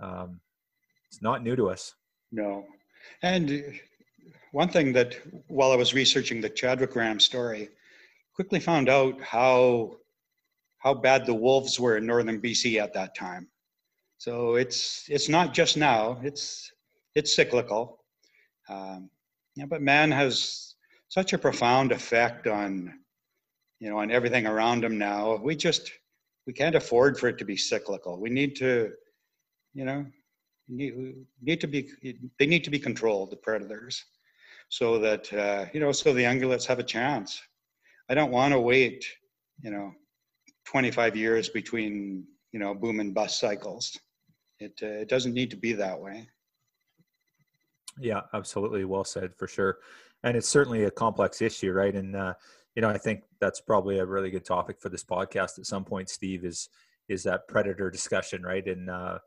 [0.00, 0.40] um,
[1.08, 1.94] it's not new to us.
[2.32, 2.64] No.
[3.22, 3.78] And
[4.52, 5.16] one thing that
[5.48, 7.68] while i was researching the chadwick ram story
[8.34, 9.96] quickly found out how
[10.78, 13.48] how bad the wolves were in northern BC at that time.
[14.18, 16.70] So it's it's not just now; it's
[17.14, 18.04] it's cyclical.
[18.68, 19.10] Um,
[19.56, 20.74] yeah, but man has
[21.08, 22.92] such a profound effect on
[23.80, 25.36] you know on everything around him now.
[25.36, 25.90] We just
[26.46, 28.20] we can't afford for it to be cyclical.
[28.20, 28.92] We need to,
[29.72, 30.06] you know,
[30.68, 31.88] need, need to be
[32.38, 34.04] they need to be controlled the predators,
[34.68, 37.40] so that uh, you know so the ungulates have a chance.
[38.08, 39.06] I don't want to wait,
[39.62, 39.92] you know,
[40.66, 43.98] 25 years between, you know, boom and bust cycles.
[44.60, 46.28] It, uh, it doesn't need to be that way.
[47.98, 48.84] Yeah, absolutely.
[48.84, 49.78] Well said for sure.
[50.22, 51.94] And it's certainly a complex issue, right?
[51.94, 52.34] And, uh,
[52.74, 55.84] you know, I think that's probably a really good topic for this podcast at some
[55.84, 56.68] point, Steve, is,
[57.08, 58.66] is that predator discussion, right?
[58.66, 59.18] And, uh,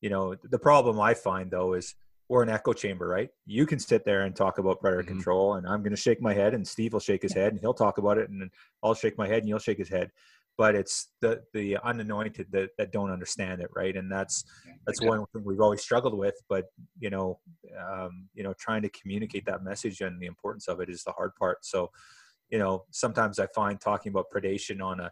[0.00, 1.94] you know, the problem I find though is
[2.28, 3.28] or an echo chamber, right?
[3.46, 5.12] You can sit there and talk about predator mm-hmm.
[5.12, 7.60] control, and I'm going to shake my head, and Steve will shake his head, and
[7.60, 8.50] he'll talk about it, and
[8.82, 10.10] I'll shake my head, and you'll shake his head.
[10.56, 13.96] But it's the the unanointed that, that don't understand it, right?
[13.96, 14.44] And that's
[14.86, 15.08] that's yeah.
[15.08, 16.36] one thing we've always struggled with.
[16.48, 16.66] But
[17.00, 17.40] you know,
[17.76, 21.10] um, you know, trying to communicate that message and the importance of it is the
[21.10, 21.64] hard part.
[21.64, 21.90] So,
[22.50, 25.10] you know, sometimes I find talking about predation on a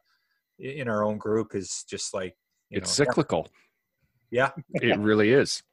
[0.61, 2.37] in our own group is just like
[2.71, 3.49] it's know, cyclical.
[4.31, 5.65] Yeah, it really is.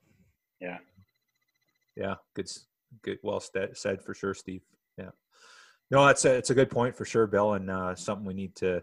[0.60, 0.80] Yeah
[2.00, 2.50] yeah, good,
[3.04, 4.62] good, well said for sure, Steve.
[4.98, 5.12] Yeah,
[5.92, 8.56] no, that's a, it's a good point for sure, Bill, and uh, something we need
[8.58, 8.82] to,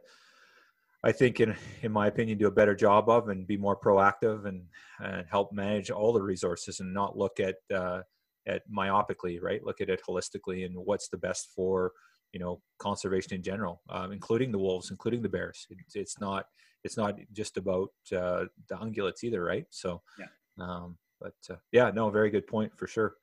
[1.02, 4.46] I think, in in my opinion, do a better job of and be more proactive
[4.46, 4.62] and
[5.00, 8.02] and help manage all the resources and not look at uh,
[8.46, 9.64] at myopically, right?
[9.64, 11.92] Look at it holistically and what's the best for
[12.32, 15.66] you know conservation in general, um, including the wolves, including the bears.
[15.70, 16.46] It, it's not
[16.84, 19.66] it's not just about uh, the ungulates either, right?
[19.70, 20.26] So, yeah.
[20.58, 23.14] Um, but uh, yeah, no, very good point for sure.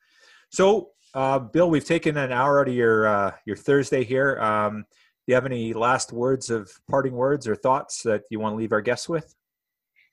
[0.50, 4.40] So, uh, Bill, we've taken an hour out of your uh, your Thursday here.
[4.40, 4.86] Um,
[5.26, 8.58] do you have any last words of parting words or thoughts that you want to
[8.58, 9.34] leave our guests with?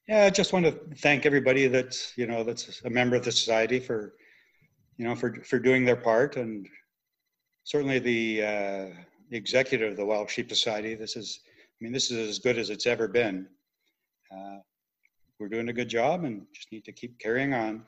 [0.09, 3.33] Yeah, I just want to thank everybody that's you know that's a member of the
[3.33, 4.15] society for
[4.97, 6.69] you know for for doing their part, and
[7.65, 8.87] certainly the, uh,
[9.31, 10.95] executive of the Wild Sheep Society.
[10.95, 13.47] This is, I mean, this is as good as it's ever been.
[14.33, 14.59] Uh,
[15.41, 17.85] we're doing a good job, and just need to keep carrying on.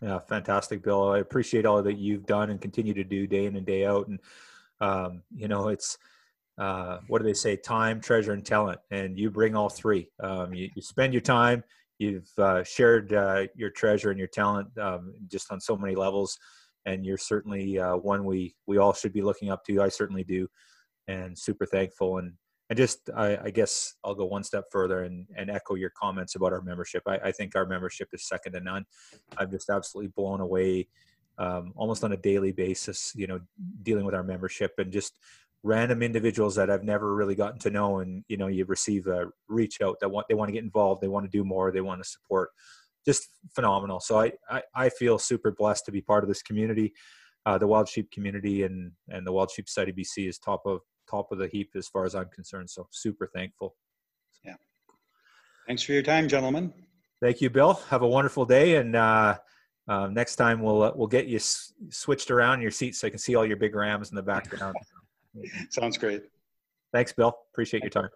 [0.00, 1.10] Yeah, fantastic, Bill.
[1.10, 4.08] I appreciate all that you've done and continue to do day in and day out.
[4.08, 4.18] And
[4.80, 5.96] um, you know, it's
[6.58, 7.56] uh, what do they say?
[7.56, 8.80] Time, treasure, and talent.
[8.90, 10.10] And you bring all three.
[10.20, 11.62] Um, you, you, spend your time.
[11.98, 16.36] You've uh, shared uh, your treasure and your talent um, just on so many levels.
[16.84, 19.80] And you're certainly uh, one we we all should be looking up to.
[19.80, 20.48] I certainly do,
[21.06, 22.18] and super thankful.
[22.18, 22.32] And
[22.72, 26.36] and just I, I, guess I'll go one step further and, and echo your comments
[26.36, 27.02] about our membership.
[27.06, 28.86] I, I, think our membership is second to none.
[29.36, 30.88] I'm just absolutely blown away,
[31.36, 33.12] um, almost on a daily basis.
[33.14, 33.40] You know,
[33.82, 35.18] dealing with our membership and just
[35.62, 39.26] random individuals that I've never really gotten to know, and you know, you receive a
[39.48, 41.82] reach out that want they want to get involved, they want to do more, they
[41.82, 42.52] want to support.
[43.04, 44.00] Just phenomenal.
[44.00, 46.94] So I, I, I feel super blessed to be part of this community.
[47.44, 50.80] Uh, the wild sheep community and and the wild sheep society bc is top of
[51.12, 52.70] top of the heap as far as I'm concerned.
[52.70, 53.76] So super thankful.
[54.44, 54.56] Yeah.
[55.66, 56.72] Thanks for your time, gentlemen.
[57.20, 57.74] Thank you, Bill.
[57.90, 59.38] Have a wonderful day, and uh,
[59.88, 63.06] uh, next time we'll uh, we'll get you s- switched around in your seat so
[63.06, 64.74] I can see all your big rams in the background.
[65.70, 66.24] Sounds great.
[66.92, 67.32] Thanks, Bill.
[67.52, 68.08] Appreciate your time.